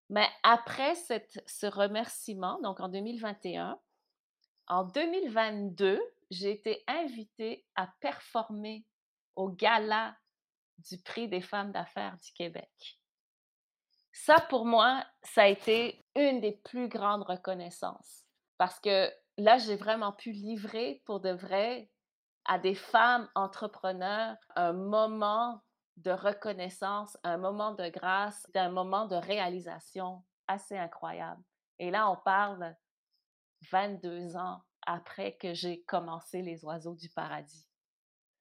[0.09, 3.79] Mais après ce remerciement, donc en 2021,
[4.67, 5.99] en 2022,
[6.31, 8.85] j'ai été invitée à performer
[9.35, 10.15] au gala
[10.77, 12.99] du prix des femmes d'affaires du Québec.
[14.11, 18.25] Ça, pour moi, ça a été une des plus grandes reconnaissances
[18.57, 21.89] parce que là, j'ai vraiment pu livrer pour de vrai
[22.45, 25.61] à des femmes entrepreneurs un moment
[25.97, 31.41] de reconnaissance, un moment de grâce, un moment de réalisation assez incroyable.
[31.79, 32.75] Et là, on parle
[33.71, 37.67] 22 ans après que j'ai commencé Les Oiseaux du Paradis.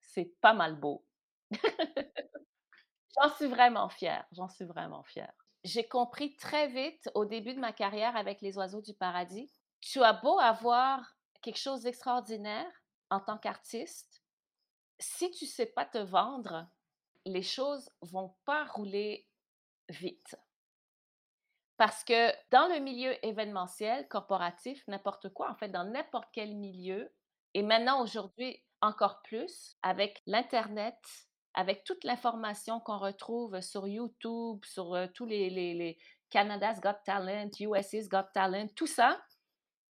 [0.01, 1.07] C'est pas mal beau.
[3.17, 5.33] J'en suis vraiment fière, j'en suis vraiment fière.
[5.63, 10.03] J'ai compris très vite au début de ma carrière avec Les Oiseaux du Paradis, tu
[10.03, 12.71] as beau avoir quelque chose d'extraordinaire
[13.11, 14.23] en tant qu'artiste,
[14.99, 16.67] si tu sais pas te vendre,
[17.25, 19.29] les choses vont pas rouler
[19.89, 20.37] vite.
[21.77, 27.13] Parce que dans le milieu événementiel, corporatif, n'importe quoi, en fait, dans n'importe quel milieu,
[27.55, 30.99] et maintenant aujourd'hui encore plus, avec l'Internet,
[31.55, 35.99] avec toute l'information qu'on retrouve sur YouTube, sur euh, tous les, les, les,
[36.31, 39.23] Canada's Got Talent, USA's Got Talent, tout ça,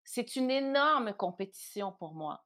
[0.04, 2.44] c'est une énorme compétition pour moi.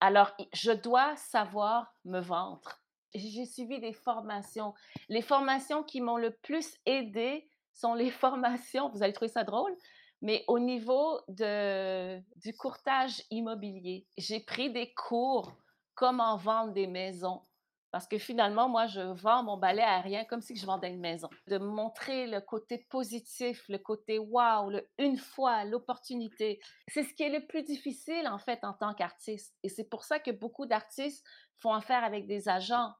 [0.00, 2.83] Alors, je dois savoir me vendre.
[3.14, 4.74] J'ai suivi des formations.
[5.08, 9.76] Les formations qui m'ont le plus aidé sont les formations, vous allez trouver ça drôle,
[10.22, 14.06] mais au niveau de, du courtage immobilier.
[14.16, 15.52] J'ai pris des cours
[15.94, 17.42] comment vendre des maisons.
[17.94, 21.28] Parce que finalement, moi, je vends mon balai aérien comme si je vendais une maison.
[21.46, 26.58] De montrer le côté positif, le côté wow, le une fois, l'opportunité.
[26.88, 29.54] C'est ce qui est le plus difficile, en fait, en tant qu'artiste.
[29.62, 31.24] Et c'est pour ça que beaucoup d'artistes
[31.58, 32.92] font affaire avec des agents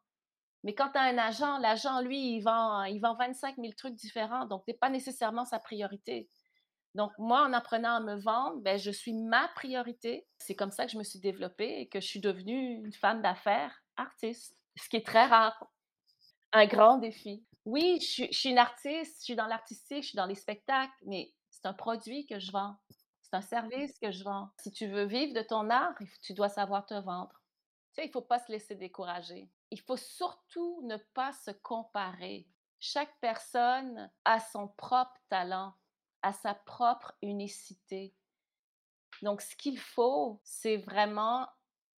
[0.65, 3.95] mais quand tu as un agent, l'agent, lui, il vend, il vend 25 000 trucs
[3.95, 6.31] différents, donc tu n'es pas nécessairement sa priorité.
[6.95, 10.27] Donc, moi, en apprenant à me vendre, ben, je suis ma priorité.
[10.39, 13.21] C'est comme ça que je me suis développée et que je suis devenue une femme
[13.21, 15.67] d'affaires artiste, ce qui est très rare.
[16.53, 17.45] Un grand défi.
[17.67, 21.33] Oui, je suis, une artiste, je suis dans l'artistique, je suis dans les spectacles, mais
[21.51, 22.77] c'est un produit que je vends.
[23.23, 24.49] C'est un service que je vends.
[24.61, 27.43] Si tu veux vivre de ton art, tu dois savoir te vendre.
[27.93, 31.51] Tu sais, il ne faut pas se laisser décourager il faut surtout ne pas se
[31.51, 32.47] comparer.
[32.79, 35.75] Chaque personne a son propre talent,
[36.23, 38.15] a sa propre unicité.
[39.21, 41.49] Donc, ce qu'il faut, c'est vraiment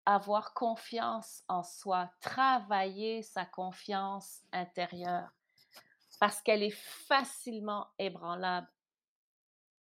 [0.07, 5.29] avoir confiance en soi, travailler sa confiance intérieure,
[6.19, 8.69] parce qu'elle est facilement ébranlable.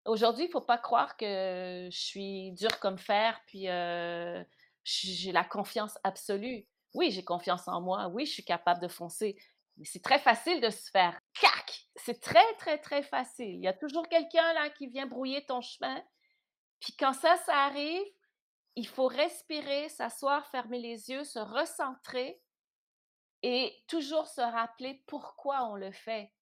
[0.04, 4.44] Aujourd'hui, il ne faut pas croire que je suis dure comme fer, puis euh,
[4.85, 6.66] j'ai la confiance absolue.
[6.94, 8.09] Oui, j'ai confiance en moi.
[8.09, 9.37] Oui, je suis capable de foncer.
[9.77, 11.87] Mais c'est très facile de se faire cac.
[11.96, 13.55] C'est très, très, très facile.
[13.55, 16.03] Il y a toujours quelqu'un là qui vient brouiller ton chemin.
[16.81, 18.07] Puis quand ça, ça arrive,
[18.77, 22.40] il faut respirer, s'asseoir, fermer les yeux, se recentrer
[23.42, 26.33] et toujours se rappeler pourquoi on le fait.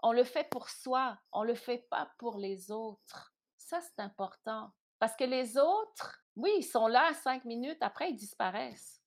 [0.00, 3.34] On le fait pour soi, on ne le fait pas pour les autres.
[3.56, 4.72] Ça, c'est important.
[5.00, 8.97] Parce que les autres, oui, ils sont là cinq minutes, après, ils disparaissent.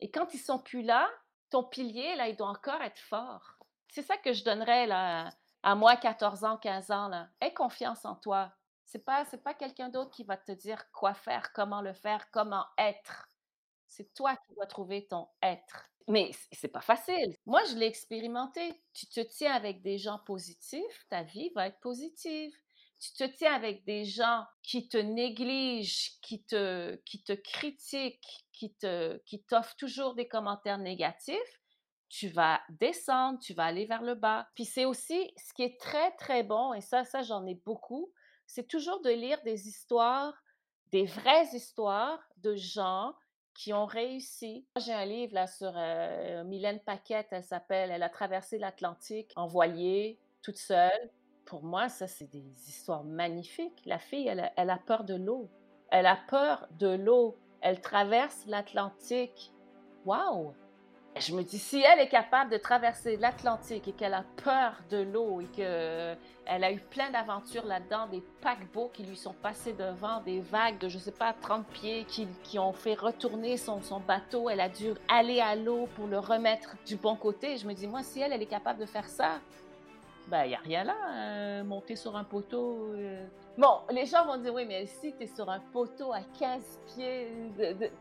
[0.00, 1.08] Et quand ils sont plus là,
[1.50, 3.58] ton pilier, là, il doit encore être fort.
[3.88, 5.30] C'est ça que je donnerais là,
[5.62, 7.08] à moi, 14 ans, 15 ans.
[7.08, 7.28] Là.
[7.40, 8.52] Aie confiance en toi.
[8.84, 12.64] C'est pas, pas quelqu'un d'autre qui va te dire quoi faire, comment le faire, comment
[12.78, 13.28] être.
[13.86, 15.86] C'est toi qui dois trouver ton être.
[16.08, 17.36] Mais c'est pas facile.
[17.46, 18.82] Moi, je l'ai expérimenté.
[18.92, 22.52] Tu te tiens avec des gens positifs, ta vie va être positive
[23.00, 28.74] tu te tiens avec des gens qui te négligent, qui te, qui te critiquent, qui,
[28.74, 31.60] te, qui t'offrent toujours des commentaires négatifs,
[32.10, 34.48] tu vas descendre, tu vas aller vers le bas.
[34.54, 38.12] Puis c'est aussi ce qui est très, très bon, et ça, ça, j'en ai beaucoup,
[38.46, 40.34] c'est toujours de lire des histoires,
[40.92, 43.14] des vraies histoires de gens
[43.54, 44.66] qui ont réussi.
[44.76, 49.46] J'ai un livre là sur euh, Mylène Paquette, elle s'appelle Elle a traversé l'Atlantique en
[49.46, 51.10] voilier, toute seule
[51.50, 53.82] pour moi, ça, c'est des histoires magnifiques.
[53.84, 55.50] La fille, elle, a peur de l'eau.
[55.90, 57.36] Elle a peur de l'eau.
[57.60, 59.52] Elle traverse l'Atlantique.
[60.06, 60.54] Waouh!
[61.16, 64.98] Je me dis, si elle est capable de traverser l'Atlantique et qu'elle a peur de
[64.98, 70.20] l'eau et qu'elle a eu plein d'aventures là-dedans, des paquebots qui lui sont passés devant,
[70.20, 73.82] des vagues de, je ne sais pas, 30 pieds qui, qui ont fait retourner son,
[73.82, 77.56] son, bateau, elle a dû aller à l'eau pour le remettre du bon côté.
[77.56, 79.40] Je me dis, moi, si elle, elle est capable de faire ça,
[80.30, 82.92] ben, il n'y a rien là, hein, monter sur un poteau.
[82.94, 83.26] Euh.
[83.58, 86.80] Bon, les gens vont dire, oui, mais si tu es sur un poteau à 15
[86.94, 87.28] pieds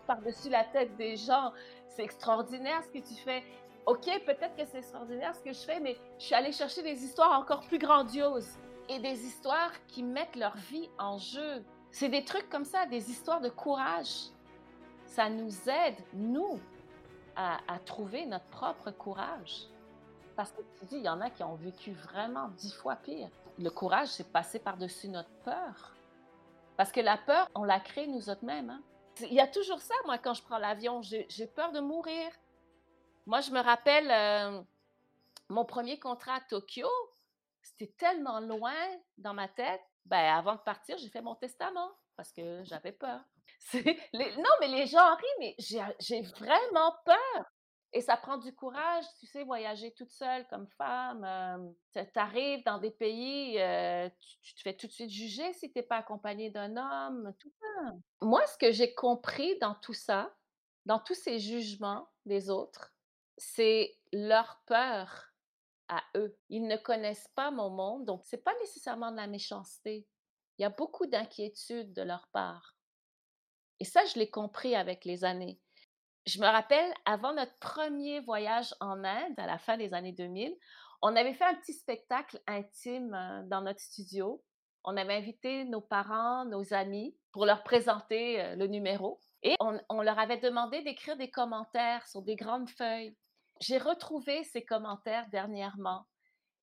[0.05, 1.51] par-dessus la tête des gens,
[1.87, 3.43] c'est extraordinaire ce que tu fais.
[3.87, 7.03] OK, peut-être que c'est extraordinaire ce que je fais, mais je suis allée chercher des
[7.03, 11.63] histoires encore plus grandioses et des histoires qui mettent leur vie en jeu.
[11.89, 14.29] C'est des trucs comme ça, des histoires de courage.
[15.07, 16.59] Ça nous aide, nous,
[17.35, 19.69] à trouver notre propre courage.
[20.39, 23.27] Parce que tu dis, il y en a qui ont vécu vraiment dix fois pire.
[23.57, 25.93] Le courage, c'est passer par-dessus notre peur.
[26.77, 28.69] Parce que la peur, on la crée nous autres mêmes.
[28.69, 28.81] Hein.
[29.19, 32.31] Il y a toujours ça, moi, quand je prends l'avion, j'ai peur de mourir.
[33.25, 34.61] Moi, je me rappelle euh,
[35.49, 36.87] mon premier contrat à Tokyo,
[37.61, 38.71] c'était tellement loin
[39.17, 39.81] dans ma tête.
[40.05, 41.91] Ben, avant de partir, j'ai fait mon testament.
[42.15, 43.19] parce que j'avais peur.
[43.73, 45.55] Non, mais les gens rient, mais
[45.99, 47.51] j'ai vraiment peur.
[47.91, 51.23] Et ça prend du courage, tu sais, voyager toute seule comme femme.
[52.15, 53.53] arrives dans des pays,
[54.41, 57.51] tu, te fais tout de suite juger si tu n'es pas accompagnée d'un homme, tout
[57.59, 57.91] ça.
[58.21, 60.35] Moi, ce que j'ai compris dans tout ça,
[60.85, 62.93] dans tous ces jugements des autres,
[63.37, 65.33] c'est leur peur
[65.87, 66.37] à eux.
[66.49, 70.07] Ils ne connaissent pas mon monde, donc c'est pas nécessairement de la méchanceté.
[70.57, 72.75] Il y a beaucoup d'inquiétude de leur part.
[73.79, 75.59] Et ça, je l'ai compris avec les années.
[76.25, 80.55] Je me rappelle, avant notre premier voyage en Inde, à la fin des années 2000,
[81.01, 84.43] on avait fait un petit spectacle intime euh, dans notre studio.
[84.83, 89.19] On avait invité nos parents, nos amis pour leur présenter euh, le numéro.
[89.43, 93.15] Et on, on leur avait demandé d'écrire des commentaires sur des grandes feuilles.
[93.61, 96.05] J'ai retrouvé ces commentaires dernièrement.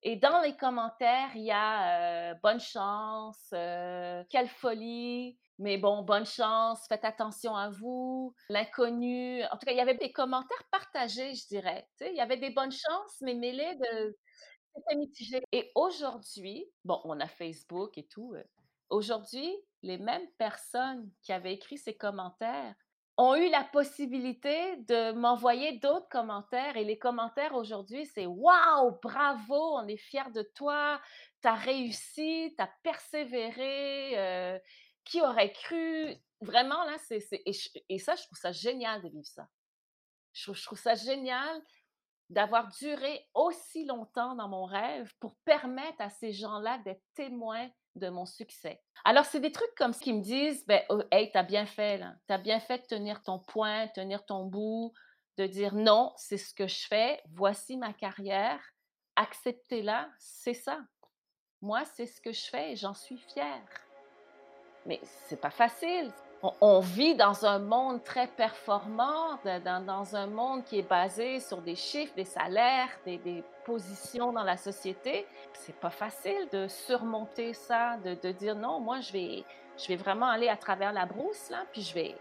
[0.07, 6.01] Et dans les commentaires, il y a euh, bonne chance, euh, quelle folie, mais bon,
[6.01, 9.43] bonne chance, faites attention à vous, l'inconnu.
[9.51, 11.85] En tout cas, il y avait des commentaires partagés, je dirais.
[11.99, 14.17] Il y avait des bonnes chances, mais mêlés de.
[14.73, 15.43] C'était mitigé.
[15.51, 18.33] Et aujourd'hui, bon, on a Facebook et tout.
[18.33, 18.43] Euh,
[18.89, 22.75] aujourd'hui, les mêmes personnes qui avaient écrit ces commentaires
[23.17, 26.77] ont eu la possibilité de m'envoyer d'autres commentaires.
[26.77, 31.01] Et les commentaires aujourd'hui, c'est Waouh, bravo, on est fiers de toi,
[31.41, 34.59] tu as réussi, tu as persévéré, euh,
[35.03, 37.27] qui aurait cru Vraiment, là, c'est.
[37.89, 39.47] Et, ça, je trouve ça génial de vivre ça.
[40.33, 41.61] Je, je trouve ça génial
[42.29, 48.09] d'avoir duré aussi longtemps dans mon rêve pour permettre à ces gens-là d'être témoins de
[48.09, 48.81] mon succès.
[49.05, 52.01] Alors, c'est des trucs comme ce qui me disent, ben, oh, hey, t'as bien fait.
[52.27, 54.93] T'as bien fait de tenir ton point, tenir ton bout,
[55.37, 58.59] de dire non, c'est ce que je fais, voici ma carrière,
[59.15, 60.79] acceptez-la, c'est ça.
[61.61, 63.61] Moi, c'est ce que je fais et j'en suis fière.
[64.85, 66.11] Mais c'est pas facile
[66.61, 71.75] on, vit dans un monde très performant, dans, un monde qui est basé sur des
[71.75, 75.27] chiffres, des salaires, des, positions dans la société.
[75.53, 79.43] C'est pas facile de surmonter ça, de, dire non, moi je vais,
[79.77, 82.15] je vais vraiment aller à travers la brousse là, puis je vais,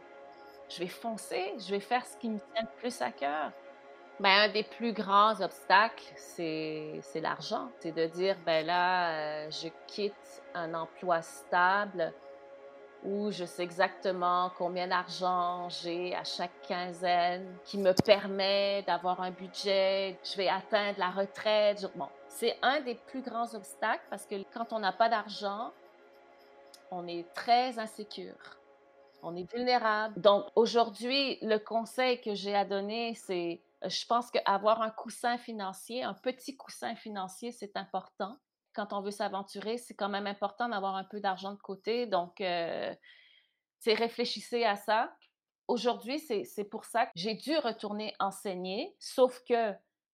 [0.69, 3.53] je vais foncer, je vais faire ce qui me tient le plus à cœur.
[4.19, 7.69] Ben, un des plus grands obstacles, c'est, l'argent.
[7.81, 12.13] C'est de dire, ben là, euh, je quitte un emploi stable,
[13.07, 19.31] où je sais exactement combien d'argent j'ai à chaque quinzaine, qui me permet d'avoir un
[19.31, 21.89] budget, je vais atteindre la retraite.
[21.95, 25.73] Bon, c'est un des plus grands obstacles parce que quand on n'a pas d'argent,
[26.91, 28.59] on est très insécure,
[29.23, 30.21] on est vulnérable.
[30.21, 36.03] Donc aujourd'hui, le conseil que j'ai à donner, c'est, je pense qu'avoir un coussin financier,
[36.03, 38.37] un petit coussin financier, c'est important
[38.77, 42.07] quand on veut s'aventurer, c'est quand même important d'avoir un peu d'argent de côté.
[42.07, 42.95] Donc, euh,
[43.87, 45.11] réfléchissez à ça.
[45.67, 49.73] Aujourd'hui, c'est pour ça que j'ai dû retourner enseigner, sauf que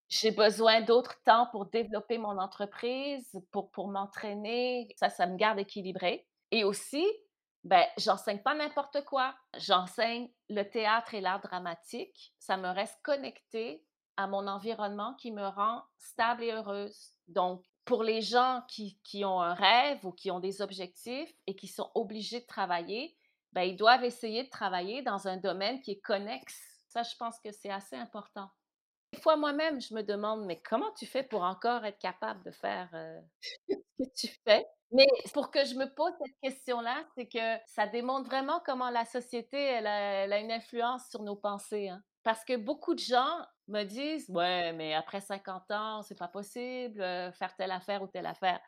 [0.08, 4.94] j'ai besoin d'autres temps pour développer mon entreprise, pour, m'entraîner.
[4.96, 6.26] Ça, ça me garde équilibré.
[6.50, 7.06] Et aussi,
[7.64, 9.34] ben, j'enseigne pas n'importe quoi.
[9.56, 12.34] J'enseigne le théâtre et l'art dramatique.
[12.38, 13.84] Ça me reste connecté
[14.16, 17.12] à mon environnement qui me rend stable et heureuse.
[17.28, 21.56] Donc, pour les gens qui, qui, ont un rêve ou qui ont des objectifs et
[21.56, 23.16] qui sont obligés de travailler,
[23.52, 26.80] ben, ils doivent essayer de travailler dans un domaine qui est connexe.
[26.88, 28.48] Ça, je pense que c'est assez important.
[29.12, 32.50] Des fois, moi-même, je me demande, mais comment tu fais pour encore être capable de
[32.50, 33.20] faire euh,
[33.68, 34.66] ce que tu fais?
[34.90, 39.04] Mais pour que je me pose cette question-là, c'est que ça démontre vraiment comment la
[39.04, 41.88] société, elle a, une influence sur nos pensées.
[41.88, 42.02] Hein.
[42.22, 43.38] Parce que beaucoup de gens
[43.72, 48.06] me disent Ouais, mais après 50 ans, c'est pas possible, euh, faire telle affaire ou
[48.06, 48.60] telle affaire.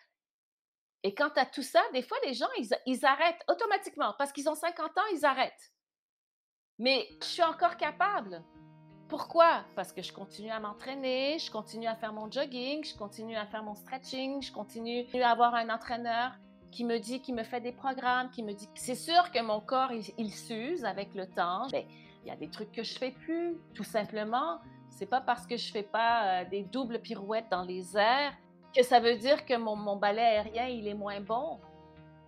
[1.03, 2.49] Et quant à tout ça, des fois, les gens,
[2.87, 4.15] ils, arrêtent automatiquement.
[4.17, 5.73] Parce qu'ils ont 50 ans, ils arrêtent.
[6.79, 8.43] Mais je suis encore capable.
[9.09, 9.65] Pourquoi?
[9.77, 13.45] Parce que je continue à m'entraîner, je continue à faire mon jogging, je continue à
[13.47, 16.33] faire mon stretching, je continue à avoir un entraîneur
[16.71, 18.69] qui me dit, qui me fait des programmes, qui me dit.
[18.75, 21.69] C'est sûr que mon corps, il, s'use avec le temps.
[21.71, 21.87] Mais
[22.25, 24.59] il y a des trucs que je fais plus, tout simplement.
[24.97, 28.33] C'est pas parce que je fais pas euh, des doubles pirouettes dans les airs
[28.75, 31.59] que ça veut dire que mon, ballet aérien, il est moins bon.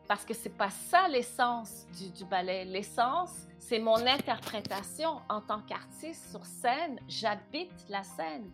[0.09, 2.65] Parce que c'est pas ça l'essence du, du ballet.
[2.65, 7.01] L'essence, c'est mon interprétation en tant qu'artiste sur scène.
[7.09, 8.51] J'habite la scène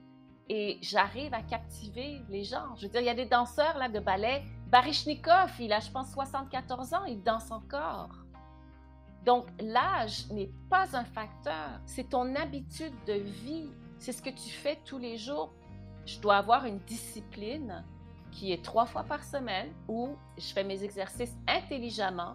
[0.48, 2.74] et j'arrive à captiver les gens.
[2.76, 4.42] Je veux dire, il y a des danseurs là de ballet.
[4.68, 8.10] Baryshnikov, il a, je pense, 74 ans, il danse encore.
[9.24, 13.70] Donc, l'âge n'est pas un facteur, c'est ton habitude de vie,
[14.03, 15.53] c'est ce que tu fais tous les jours.
[16.07, 17.84] Je dois avoir une discipline
[18.32, 22.34] qui est trois fois par semaine où je fais mes exercices intelligemment,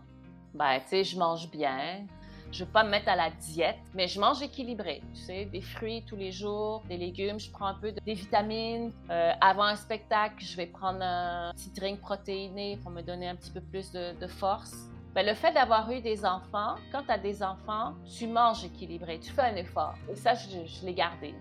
[0.53, 2.05] Ben, tu sais, je mange bien.
[2.53, 5.01] Je veux pas me mettre à la diète, mais je mange équilibré.
[5.13, 8.13] Tu sais, des fruits tous les jours, des légumes, je prends un peu de, des
[8.13, 8.93] vitamines.
[9.09, 13.35] Euh, avant un spectacle, je vais prendre un petit drink protéiné pour me donner un
[13.35, 14.73] petit peu plus de, force.
[15.13, 19.19] Ben, le fait d'avoir eu des enfants, quand tu as des enfants, tu manges équilibré,
[19.19, 19.95] tu fais un effort.
[20.09, 21.35] Et ça, je l'ai gardé.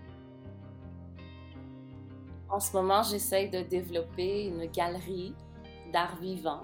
[2.49, 5.33] En ce moment, j'essaye de développer une galerie
[5.91, 6.61] d'art vivant.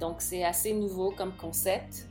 [0.00, 2.08] Donc, c'est assez nouveau comme concept.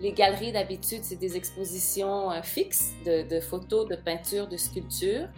[0.00, 5.28] Les galeries, d'habitude, c'est des expositions euh, fixes de, photos, de peintures, de sculptures.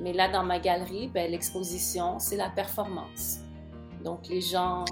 [0.00, 3.40] Mais là, dans ma galerie, ben, l'exposition, c'est la performance.
[4.04, 4.84] Donc, les gens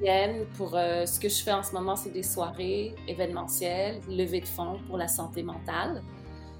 [0.00, 0.74] viennent pour...
[0.74, 4.78] Euh, ce que je fais en ce moment, c'est des soirées événementielles, levées de fonds
[4.86, 6.02] pour la santé mentale.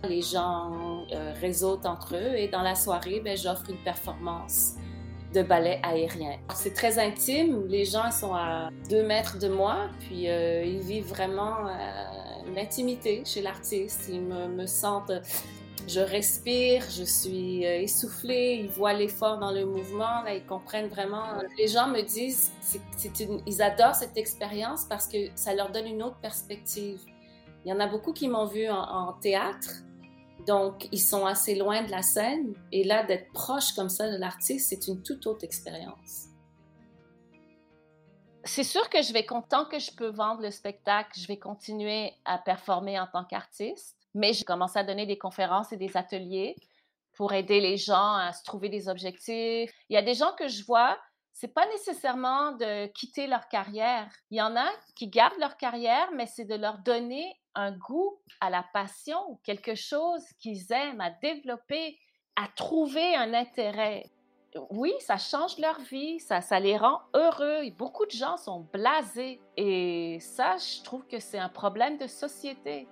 [0.05, 4.75] Les gens euh, réseautent entre eux et dans la soirée, ben, j'offre une performance
[5.35, 6.39] de ballet aérien.
[6.55, 11.09] C'est très intime, les gens sont à deux mètres de moi, puis euh, ils vivent
[11.09, 11.73] vraiment euh,
[12.55, 14.09] l'intimité chez l'artiste.
[14.09, 15.13] Ils me, sentent,
[15.89, 21.25] je respire, je suis euh, essoufflée, ils voient l'effort dans le mouvement, ils comprennent vraiment.
[21.59, 22.53] Les gens me disent,
[23.47, 27.01] ils adorent cette expérience parce que ça leur donne une autre perspective.
[27.65, 29.71] Il y en a beaucoup qui m'ont vu en théâtre,
[30.47, 32.55] donc, ils sont assez loin de la scène.
[32.73, 36.27] Et là, d'être proche comme ça de l'artiste, c'est une toute autre expérience.
[38.45, 42.13] C'est sûr que je vais, tant que je peux vendre le spectacle, je vais continuer
[42.27, 43.97] à performer en tant qu'artiste.
[44.15, 46.57] Mais j'ai commencé à donner des conférences et des ateliers
[47.15, 49.73] pour aider les gens à se trouver des objectifs.
[49.89, 50.99] Il y a des gens que je vois,
[51.35, 54.09] c'est pas nécessairement de quitter leur carrière.
[54.31, 58.21] Il y en a qui gardent leur carrière, mais c'est de leur donner un goût
[58.41, 61.99] à la passion, quelque chose qu'ils aiment, à développer,
[62.37, 64.13] à trouver un intérêt.
[64.71, 67.69] Oui, ça change leur vie, ça, les rend heureux.
[67.77, 69.41] beaucoup de gens sont blasés.
[69.57, 72.87] Et ça, je trouve que c'est un problème de société.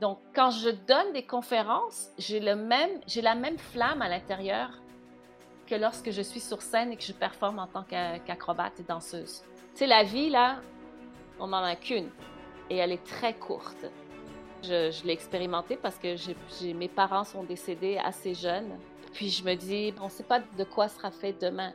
[0.00, 4.70] Donc, quand je donne des conférences, j'ai la même flamme à l'intérieur
[5.66, 9.42] que lorsque je suis sur scène et que je performe en tant qu'acrobate et danseuse.
[9.72, 10.60] Tu sais, la vie, là,
[11.38, 12.10] on n'en a qu'une
[12.70, 13.86] et elle est très courte.
[14.62, 16.16] Je, l'ai expérimenté parce que
[16.72, 18.78] mes parents sont décédés assez jeunes.
[19.12, 21.72] Puis je me dis, on ne sait pas de quoi sera fait demain.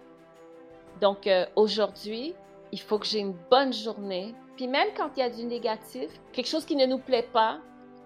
[1.00, 2.36] Donc euh, aujourd'hui,
[2.72, 4.34] il faut que j'ai une bonne journée.
[4.56, 7.60] Puis même quand il y a du négatif, quelque chose qui ne nous plaît pas,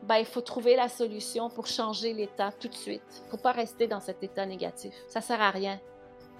[0.08, 3.01] ben, il faut trouver la solution pour changer l'état tout de suite.
[3.22, 4.93] Il ne faut pas rester dans cet état négatif.
[5.08, 5.80] Ça sert à rien.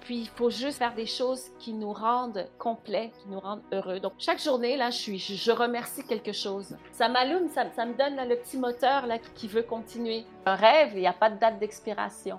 [0.02, 3.98] Puis il faut juste faire des choses qui nous rendent complets, qui nous rendent heureux.
[3.98, 6.76] Donc chaque journée, là, je remercie quelque chose.
[6.92, 10.24] Ça m'allume, ça, me donne le petit moteur là, qui veut continuer.
[10.44, 12.38] Un rêve, il n'y a pas de date d'expiration.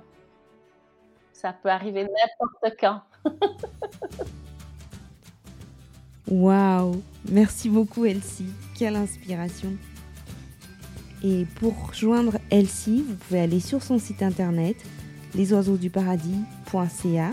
[1.33, 3.01] Ça peut arriver n'importe quand.
[6.29, 8.53] Waouh Merci beaucoup Elsie.
[8.77, 9.73] Quelle inspiration.
[11.23, 14.75] Et pour joindre Elsie, vous pouvez aller sur son site internet
[15.35, 17.31] lesoiseauxduparadis.ca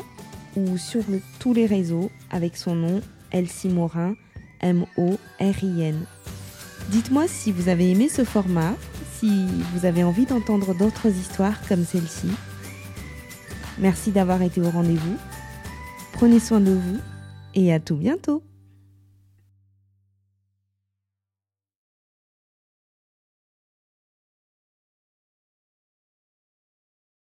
[0.56, 1.02] ou sur
[1.38, 4.14] tous les réseaux avec son nom Elsie Morin,
[4.60, 6.06] M-O-R-I-N.
[6.90, 8.74] Dites-moi si vous avez aimé ce format,
[9.18, 12.28] si vous avez envie d'entendre d'autres histoires comme celle-ci.
[13.78, 15.16] Merci d'avoir été au rendez-vous.
[16.12, 16.98] Prenez soin de vous
[17.54, 18.42] et à tout bientôt.